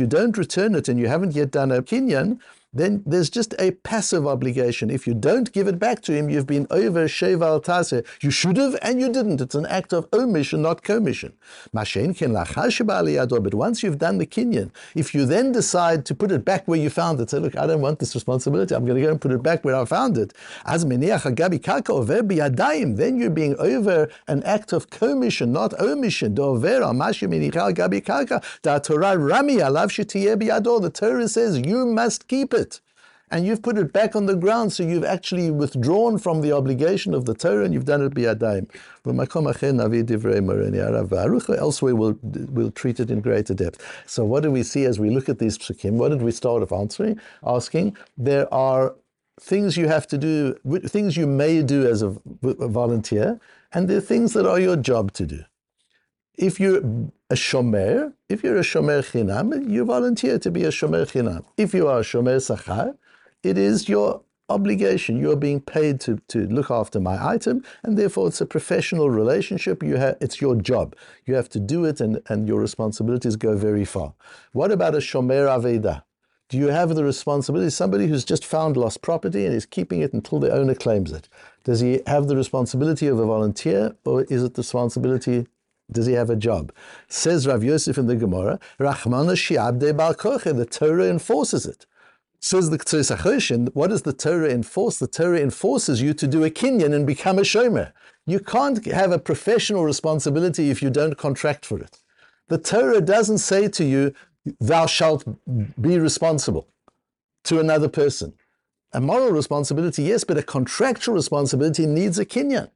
you 0.00 0.06
don't 0.06 0.38
return 0.38 0.74
it 0.74 0.88
and 0.88 0.98
you 1.00 1.08
haven't 1.08 1.34
yet 1.34 1.50
done 1.50 1.72
a 1.72 1.82
kinyan, 1.82 2.38
then 2.72 3.04
there's 3.06 3.30
just 3.30 3.54
a 3.58 3.70
passive 3.70 4.26
obligation. 4.26 4.90
If 4.90 5.06
you 5.06 5.14
don't 5.14 5.50
give 5.52 5.68
it 5.68 5.78
back 5.78 6.02
to 6.02 6.12
him, 6.12 6.28
you've 6.28 6.46
been 6.46 6.66
over 6.70 7.08
sheval 7.08 7.60
tase. 7.60 8.04
You 8.20 8.30
should 8.30 8.58
have 8.58 8.76
and 8.82 9.00
you 9.00 9.10
didn't. 9.10 9.40
It's 9.40 9.54
an 9.54 9.64
act 9.66 9.94
of 9.94 10.06
omission, 10.12 10.60
not 10.62 10.82
commission. 10.82 11.32
But 11.72 11.94
once 13.54 13.82
you've 13.82 13.98
done 13.98 14.18
the 14.18 14.26
kinyan, 14.26 14.70
if 14.94 15.14
you 15.14 15.24
then 15.24 15.52
decide 15.52 16.04
to 16.06 16.14
put 16.14 16.30
it 16.30 16.44
back 16.44 16.68
where 16.68 16.78
you 16.78 16.90
found 16.90 17.20
it, 17.20 17.30
say, 17.30 17.38
look, 17.38 17.56
I 17.56 17.66
don't 17.66 17.80
want 17.80 18.00
this 18.00 18.14
responsibility. 18.14 18.74
I'm 18.74 18.84
going 18.84 19.00
to 19.00 19.06
go 19.06 19.12
and 19.12 19.20
put 19.20 19.32
it 19.32 19.42
back 19.42 19.64
where 19.64 19.74
I 19.74 19.86
found 19.86 20.18
it. 20.18 20.34
Then 22.96 23.18
you're 23.18 23.30
being 23.30 23.56
over 23.58 24.08
an 24.28 24.42
act 24.42 24.72
of 24.72 24.90
commission, 24.90 25.52
not 25.52 25.72
omission. 25.80 26.34
The 26.34 26.42
Torah 30.94 31.28
says 31.28 31.58
you 31.58 31.86
must 31.86 32.28
keep 32.28 32.54
it. 32.54 32.57
And 33.30 33.46
you've 33.46 33.62
put 33.62 33.76
it 33.76 33.92
back 33.92 34.16
on 34.16 34.26
the 34.26 34.36
ground, 34.36 34.72
so 34.72 34.82
you've 34.82 35.04
actually 35.04 35.50
withdrawn 35.50 36.18
from 36.18 36.40
the 36.40 36.52
obligation 36.52 37.14
of 37.14 37.26
the 37.26 37.34
Torah 37.34 37.64
and 37.64 37.74
you've 37.74 37.84
done 37.84 38.02
it 38.02 38.14
biyadayim. 38.14 38.68
Elsewhere 41.58 41.94
we'll, 41.94 42.18
we'll 42.22 42.70
treat 42.70 43.00
it 43.00 43.10
in 43.10 43.20
greater 43.20 43.54
depth. 43.54 43.84
So 44.06 44.24
what 44.24 44.42
do 44.42 44.50
we 44.50 44.62
see 44.62 44.84
as 44.84 44.98
we 44.98 45.10
look 45.10 45.28
at 45.28 45.38
these 45.38 45.58
psukim? 45.58 45.92
What 45.92 46.10
did 46.10 46.22
we 46.22 46.32
start 46.32 46.62
off 46.62 46.72
answering? 46.72 47.20
Asking, 47.44 47.96
there 48.16 48.52
are 48.52 48.94
things 49.40 49.76
you 49.76 49.88
have 49.88 50.06
to 50.08 50.18
do, 50.18 50.54
things 50.86 51.16
you 51.16 51.26
may 51.26 51.62
do 51.62 51.86
as 51.86 52.02
a, 52.02 52.14
a 52.42 52.68
volunteer, 52.68 53.40
and 53.72 53.88
there 53.88 53.98
are 53.98 54.02
things 54.02 54.32
that 54.32 54.46
are 54.46 54.58
your 54.58 54.76
job 54.76 55.12
to 55.12 55.26
do. 55.26 55.44
If 56.36 56.60
you're 56.60 56.78
a 57.30 57.34
shomer, 57.34 58.12
if 58.28 58.42
you're 58.42 58.56
a 58.56 58.62
shomer 58.62 59.02
chinam, 59.02 59.68
you 59.68 59.84
volunteer 59.84 60.38
to 60.38 60.50
be 60.50 60.64
a 60.64 60.68
shomer 60.68 61.04
chinam. 61.04 61.44
If 61.56 61.74
you 61.74 61.88
are 61.88 62.00
a 62.00 62.02
shomer 62.02 62.38
sachar, 62.38 62.96
it 63.42 63.58
is 63.58 63.88
your 63.88 64.22
obligation. 64.48 65.18
You 65.18 65.30
are 65.32 65.36
being 65.36 65.60
paid 65.60 66.00
to, 66.00 66.18
to 66.28 66.46
look 66.46 66.70
after 66.70 67.00
my 67.00 67.24
item, 67.24 67.62
and 67.82 67.98
therefore 67.98 68.28
it's 68.28 68.40
a 68.40 68.46
professional 68.46 69.10
relationship. 69.10 69.82
You 69.82 69.96
have, 69.96 70.16
it's 70.20 70.40
your 70.40 70.56
job. 70.56 70.96
You 71.26 71.34
have 71.34 71.48
to 71.50 71.60
do 71.60 71.84
it, 71.84 72.00
and, 72.00 72.20
and 72.28 72.48
your 72.48 72.60
responsibilities 72.60 73.36
go 73.36 73.56
very 73.56 73.84
far. 73.84 74.14
What 74.52 74.72
about 74.72 74.94
a 74.94 74.98
shomer 74.98 75.46
aveda? 75.46 76.02
Do 76.48 76.56
you 76.56 76.68
have 76.68 76.94
the 76.94 77.04
responsibility? 77.04 77.68
Somebody 77.68 78.06
who's 78.06 78.24
just 78.24 78.44
found 78.44 78.78
lost 78.78 79.02
property 79.02 79.44
and 79.44 79.54
is 79.54 79.66
keeping 79.66 80.00
it 80.00 80.14
until 80.14 80.38
the 80.40 80.50
owner 80.50 80.74
claims 80.74 81.12
it. 81.12 81.28
Does 81.64 81.80
he 81.80 82.00
have 82.06 82.26
the 82.26 82.36
responsibility 82.36 83.06
of 83.06 83.18
a 83.18 83.26
volunteer, 83.26 83.94
or 84.06 84.22
is 84.24 84.42
it 84.42 84.54
the 84.54 84.62
responsibility 84.62 85.46
does 85.90 86.06
he 86.06 86.12
have 86.14 86.30
a 86.30 86.36
job? 86.36 86.72
Says 87.08 87.46
Rav 87.46 87.64
Yosef 87.64 87.98
in 87.98 88.06
the 88.06 88.16
Gemara, 88.16 88.58
Rachmana 88.78 89.36
shi'abde 89.36 89.96
bal 89.96 90.12
the 90.54 90.66
Torah 90.66 91.06
enforces 91.06 91.66
it. 91.66 91.86
Says 92.40 92.70
the 92.70 92.78
Ktsos 92.78 93.14
HaChoshen, 93.16 93.74
what 93.74 93.90
does 93.90 94.02
the 94.02 94.12
Torah 94.12 94.50
enforce? 94.50 94.98
The 94.98 95.08
Torah 95.08 95.40
enforces 95.40 96.00
you 96.00 96.14
to 96.14 96.28
do 96.28 96.44
a 96.44 96.50
kinyan 96.50 96.94
and 96.94 97.04
become 97.04 97.38
a 97.38 97.42
shomer. 97.42 97.92
You 98.26 98.38
can't 98.38 98.84
have 98.86 99.10
a 99.10 99.18
professional 99.18 99.84
responsibility 99.84 100.70
if 100.70 100.80
you 100.80 100.88
don't 100.88 101.16
contract 101.16 101.66
for 101.66 101.80
it. 101.80 101.98
The 102.46 102.58
Torah 102.58 103.00
doesn't 103.00 103.38
say 103.38 103.68
to 103.68 103.84
you, 103.84 104.14
thou 104.60 104.86
shalt 104.86 105.24
be 105.80 105.98
responsible 105.98 106.68
to 107.44 107.58
another 107.58 107.88
person. 107.88 108.34
A 108.92 109.00
moral 109.00 109.32
responsibility, 109.32 110.04
yes, 110.04 110.22
but 110.22 110.38
a 110.38 110.42
contractual 110.42 111.16
responsibility 111.16 111.86
needs 111.86 112.18
a 112.18 112.24
kinyan. 112.24 112.70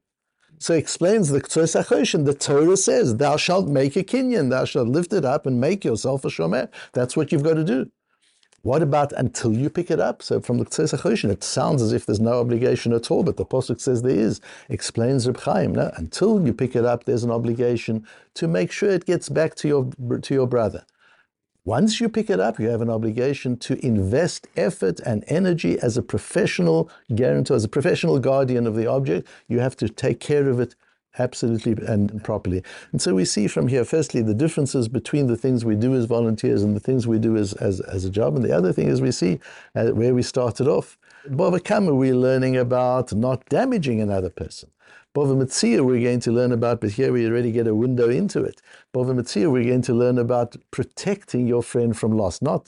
So 0.58 0.74
explains 0.74 1.28
the 1.28 1.40
Ktsos 1.40 1.80
HaChoshen, 1.80 2.24
the 2.24 2.34
Torah 2.34 2.76
says, 2.76 3.16
thou 3.16 3.36
shalt 3.36 3.68
make 3.68 3.94
a 3.96 4.02
kinyan, 4.02 4.50
thou 4.50 4.64
shalt 4.64 4.88
lift 4.88 5.12
it 5.12 5.24
up 5.24 5.46
and 5.46 5.60
make 5.60 5.84
yourself 5.84 6.24
a 6.24 6.28
shomer. 6.28 6.68
That's 6.92 7.16
what 7.16 7.30
you've 7.30 7.44
got 7.44 7.54
to 7.54 7.64
do. 7.64 7.90
What 8.62 8.80
about 8.80 9.12
until 9.12 9.52
you 9.52 9.68
pick 9.68 9.90
it 9.90 9.98
up? 9.98 10.22
So 10.22 10.40
from 10.40 10.58
the 10.58 10.64
Ktsos 10.64 10.96
HaChoshen, 10.96 11.30
it 11.30 11.42
sounds 11.42 11.82
as 11.82 11.92
if 11.92 12.06
there's 12.06 12.20
no 12.20 12.38
obligation 12.38 12.92
at 12.92 13.10
all, 13.10 13.24
but 13.24 13.36
the 13.36 13.44
Pasuk 13.44 13.80
says 13.80 14.02
there 14.02 14.14
is. 14.14 14.40
Explains 14.68 15.26
Reb 15.26 15.40
Chaim, 15.40 15.72
no? 15.72 15.90
until 15.96 16.46
you 16.46 16.54
pick 16.54 16.76
it 16.76 16.84
up, 16.84 17.02
there's 17.02 17.24
an 17.24 17.32
obligation 17.32 18.06
to 18.34 18.46
make 18.46 18.70
sure 18.70 18.90
it 18.90 19.04
gets 19.04 19.28
back 19.28 19.56
to 19.56 19.68
your, 19.68 19.90
to 20.20 20.34
your 20.34 20.46
brother. 20.46 20.84
Once 21.64 22.00
you 22.00 22.08
pick 22.08 22.30
it 22.30 22.38
up, 22.38 22.60
you 22.60 22.68
have 22.68 22.80
an 22.80 22.90
obligation 22.90 23.56
to 23.56 23.84
invest 23.84 24.46
effort 24.56 25.00
and 25.00 25.24
energy 25.26 25.78
as 25.80 25.96
a 25.96 26.02
professional 26.02 26.88
guarantor, 27.14 27.54
as 27.54 27.64
a 27.64 27.68
professional 27.68 28.20
guardian 28.20 28.66
of 28.68 28.76
the 28.76 28.86
object. 28.86 29.26
You 29.48 29.58
have 29.58 29.76
to 29.78 29.88
take 29.88 30.20
care 30.20 30.48
of 30.48 30.60
it 30.60 30.76
absolutely 31.18 31.76
and 31.86 32.22
properly. 32.24 32.62
And 32.92 33.00
so 33.00 33.14
we 33.14 33.24
see 33.24 33.46
from 33.46 33.68
here, 33.68 33.84
firstly, 33.84 34.22
the 34.22 34.34
differences 34.34 34.88
between 34.88 35.26
the 35.26 35.36
things 35.36 35.64
we 35.64 35.76
do 35.76 35.94
as 35.94 36.04
volunteers 36.06 36.62
and 36.62 36.74
the 36.74 36.80
things 36.80 37.06
we 37.06 37.18
do 37.18 37.36
as, 37.36 37.52
as, 37.54 37.80
as 37.80 38.04
a 38.04 38.10
job. 38.10 38.36
And 38.36 38.44
the 38.44 38.56
other 38.56 38.72
thing 38.72 38.88
is 38.88 39.00
we 39.00 39.12
see 39.12 39.40
uh, 39.74 39.88
where 39.88 40.14
we 40.14 40.22
started 40.22 40.68
off. 40.68 40.98
Bava 41.28 41.62
Kama, 41.62 41.94
we're 41.94 42.16
learning 42.16 42.56
about 42.56 43.12
not 43.12 43.44
damaging 43.46 44.00
another 44.00 44.30
person. 44.30 44.70
Bava 45.14 45.84
we're 45.84 46.02
going 46.02 46.20
to 46.20 46.32
learn 46.32 46.52
about, 46.52 46.80
but 46.80 46.92
here 46.92 47.12
we 47.12 47.26
already 47.26 47.52
get 47.52 47.66
a 47.66 47.74
window 47.74 48.08
into 48.08 48.42
it. 48.42 48.62
Bava 48.94 49.14
we're 49.50 49.64
going 49.64 49.82
to 49.82 49.92
learn 49.92 50.18
about 50.18 50.56
protecting 50.70 51.46
your 51.46 51.62
friend 51.62 51.96
from 51.96 52.16
loss, 52.16 52.40
not 52.40 52.66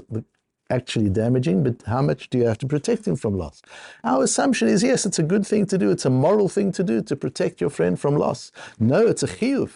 actually 0.70 1.10
damaging, 1.10 1.62
but 1.62 1.82
how 1.86 2.02
much 2.02 2.30
do 2.30 2.38
you 2.38 2.44
have 2.44 2.58
to 2.58 2.66
protect 2.66 3.06
him 3.06 3.16
from 3.16 3.36
loss? 3.36 3.62
Our 4.02 4.24
assumption 4.24 4.68
is 4.68 4.82
yes, 4.82 5.04
it's 5.06 5.18
a 5.18 5.22
good 5.22 5.46
thing 5.46 5.66
to 5.66 5.78
do, 5.78 5.90
it's 5.90 6.04
a 6.04 6.10
moral 6.10 6.48
thing 6.48 6.72
to 6.72 6.82
do 6.82 7.02
to 7.02 7.16
protect 7.16 7.60
your 7.60 7.70
friend 7.70 7.98
from 7.98 8.16
loss. 8.16 8.52
No, 8.78 9.06
it's 9.06 9.22
a 9.22 9.28
chiyuv. 9.28 9.70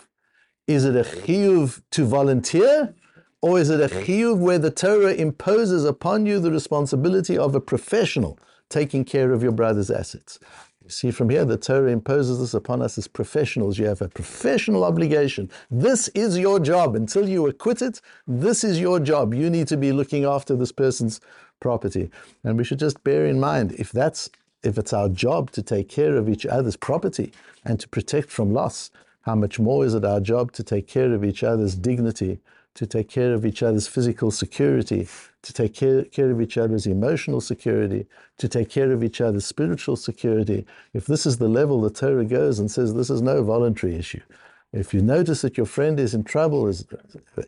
Is 0.66 0.85
it 0.85 0.96
a 0.96 1.09
chiyuv 1.09 1.83
to 1.92 2.05
volunteer? 2.05 2.94
Or 3.40 3.59
is 3.59 3.70
it 3.70 3.81
a 3.81 3.94
chiyuv 3.94 4.38
where 4.38 4.59
the 4.59 4.70
Torah 4.70 5.12
imposes 5.12 5.85
upon 5.85 6.27
you 6.27 6.40
the 6.40 6.51
responsibility 6.51 7.38
of 7.38 7.55
a 7.55 7.61
professional 7.61 8.38
taking 8.68 9.05
care 9.05 9.33
of 9.33 9.42
your 9.42 9.53
brother's 9.53 9.90
assets? 9.90 10.40
See 10.88 11.11
from 11.11 11.29
here, 11.29 11.44
the 11.44 11.59
Torah 11.59 11.90
imposes 11.90 12.38
this 12.38 12.55
upon 12.55 12.81
us 12.81 12.96
as 12.96 13.07
professionals. 13.07 13.79
You 13.79 13.87
have 13.87 14.01
a 14.01 14.09
professional 14.09 14.85
obligation. 14.85 15.51
This 15.70 16.09
is 16.09 16.38
your 16.38 16.59
job. 16.59 16.96
Until 16.96 17.29
you 17.29 17.46
acquit 17.46 17.83
it, 17.83 18.01
this 18.27 18.64
is 18.64 18.81
your 18.81 18.98
job. 18.98 19.35
You 19.35 19.51
need 19.51 19.68
to 19.68 19.77
be 19.77 19.92
looking 19.92 20.24
after 20.24 20.57
this 20.57 20.72
person's 20.72 21.20
property. 21.61 22.11
And 22.42 22.57
we 22.57 22.64
should 22.64 22.79
just 22.79 23.05
bear 23.05 23.27
in 23.27 23.38
mind 23.38 23.72
if 23.72 23.92
that's 23.92 24.31
if 24.62 24.79
it's 24.79 24.92
our 24.92 25.09
job 25.09 25.51
to 25.53 25.62
take 25.62 25.88
care 25.88 26.16
of 26.16 26.29
each 26.29 26.44
other's 26.44 26.77
property 26.77 27.33
and 27.64 27.79
to 27.79 27.88
protect 27.88 28.31
from 28.31 28.53
loss, 28.53 28.90
how 29.22 29.35
much 29.35 29.61
more 29.61 29.85
is 29.85 29.94
it 29.94 30.05
our 30.05 30.20
job 30.20 30.53
to 30.53 30.62
take 30.62 30.88
care 30.88 31.12
of 31.12 31.24
each 31.24 31.44
other's 31.44 31.77
dignity, 31.77 32.40
to 32.78 32.86
take 32.86 33.08
care 33.08 33.34
of 33.34 33.44
each 33.44 33.60
other's 33.60 33.88
physical 33.88 34.30
security, 34.30 35.08
to 35.42 35.52
take 35.52 35.74
care, 35.74 36.04
care 36.04 36.30
of 36.30 36.40
each 36.40 36.56
other's 36.56 36.86
emotional 36.86 37.40
security, 37.40 38.06
to 38.36 38.46
take 38.46 38.70
care 38.70 38.92
of 38.92 39.02
each 39.02 39.20
other's 39.20 39.44
spiritual 39.44 39.96
security. 39.96 40.64
If 40.94 41.06
this 41.06 41.26
is 41.26 41.38
the 41.38 41.48
level 41.48 41.80
the 41.80 41.90
Torah 41.90 42.24
goes 42.24 42.60
and 42.60 42.70
says 42.70 42.94
this 42.94 43.10
is 43.10 43.20
no 43.20 43.42
voluntary 43.42 43.96
issue, 43.96 44.20
if 44.72 44.92
you 44.92 45.00
notice 45.00 45.40
that 45.40 45.57
your 45.57 45.64
friend 45.64 45.98
is 45.98 46.12
in 46.12 46.24
trouble, 46.24 46.70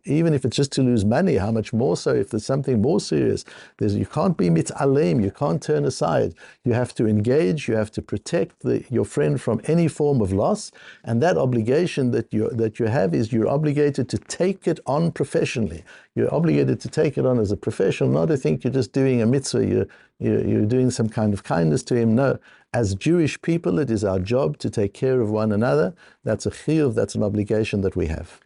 even 0.04 0.33
if 0.33 0.46
it's 0.46 0.56
just 0.56 0.72
to 0.72 0.83
lose 0.83 1.04
money, 1.04 1.37
how 1.37 1.50
much 1.50 1.70
more 1.70 1.94
so 1.94 2.14
if 2.14 2.30
there's 2.30 2.46
something 2.46 2.80
more 2.80 2.98
serious? 2.98 3.44
There's, 3.78 3.94
you 3.94 4.06
can't 4.06 4.38
be 4.38 4.48
mit'alem, 4.48 5.22
you 5.22 5.30
can't 5.30 5.62
turn 5.62 5.85
aside. 5.85 6.35
You 6.64 6.72
have 6.72 6.94
to 6.94 7.06
engage, 7.06 7.68
you 7.68 7.76
have 7.76 7.90
to 7.92 8.02
protect 8.02 8.61
the, 8.61 8.85
your 8.88 9.04
friend 9.04 9.38
from 9.38 9.61
any 9.64 9.87
form 9.87 10.22
of 10.22 10.33
loss. 10.33 10.72
And 11.04 11.22
that 11.22 11.37
obligation 11.37 12.11
that 12.12 12.33
you, 12.33 12.48
that 12.50 12.78
you 12.78 12.87
have 12.87 13.12
is 13.12 13.33
you're 13.33 13.48
obligated 13.48 14.09
to 14.09 14.18
take 14.18 14.66
it 14.66 14.80
on 14.87 15.12
professionally. 15.12 15.85
You're 16.20 16.35
obligated 16.35 16.80
to 16.80 16.88
take 16.90 17.16
it 17.16 17.24
on 17.24 17.38
as 17.38 17.50
a 17.50 17.56
professional, 17.56 18.11
not 18.11 18.26
to 18.26 18.37
think 18.37 18.62
you're 18.62 18.70
just 18.70 18.92
doing 18.92 19.22
a 19.22 19.26
mitzvah, 19.26 19.64
you're, 19.66 19.87
you're 20.18 20.66
doing 20.66 20.90
some 20.90 21.09
kind 21.09 21.33
of 21.33 21.44
kindness 21.44 21.83
to 21.85 21.96
him. 21.96 22.14
No, 22.14 22.38
as 22.74 22.94
Jewish 22.94 23.40
people, 23.40 23.78
it 23.78 23.90
is 23.90 24.04
our 24.04 24.18
job 24.18 24.59
to 24.59 24.68
take 24.68 24.92
care 24.92 25.22
of 25.22 25.30
one 25.30 25.50
another. 25.50 25.94
That's 26.22 26.44
a 26.44 26.50
chiyuv, 26.50 26.94
that's 26.94 27.14
an 27.14 27.22
obligation 27.22 27.80
that 27.80 27.96
we 27.96 28.09
have. 28.09 28.38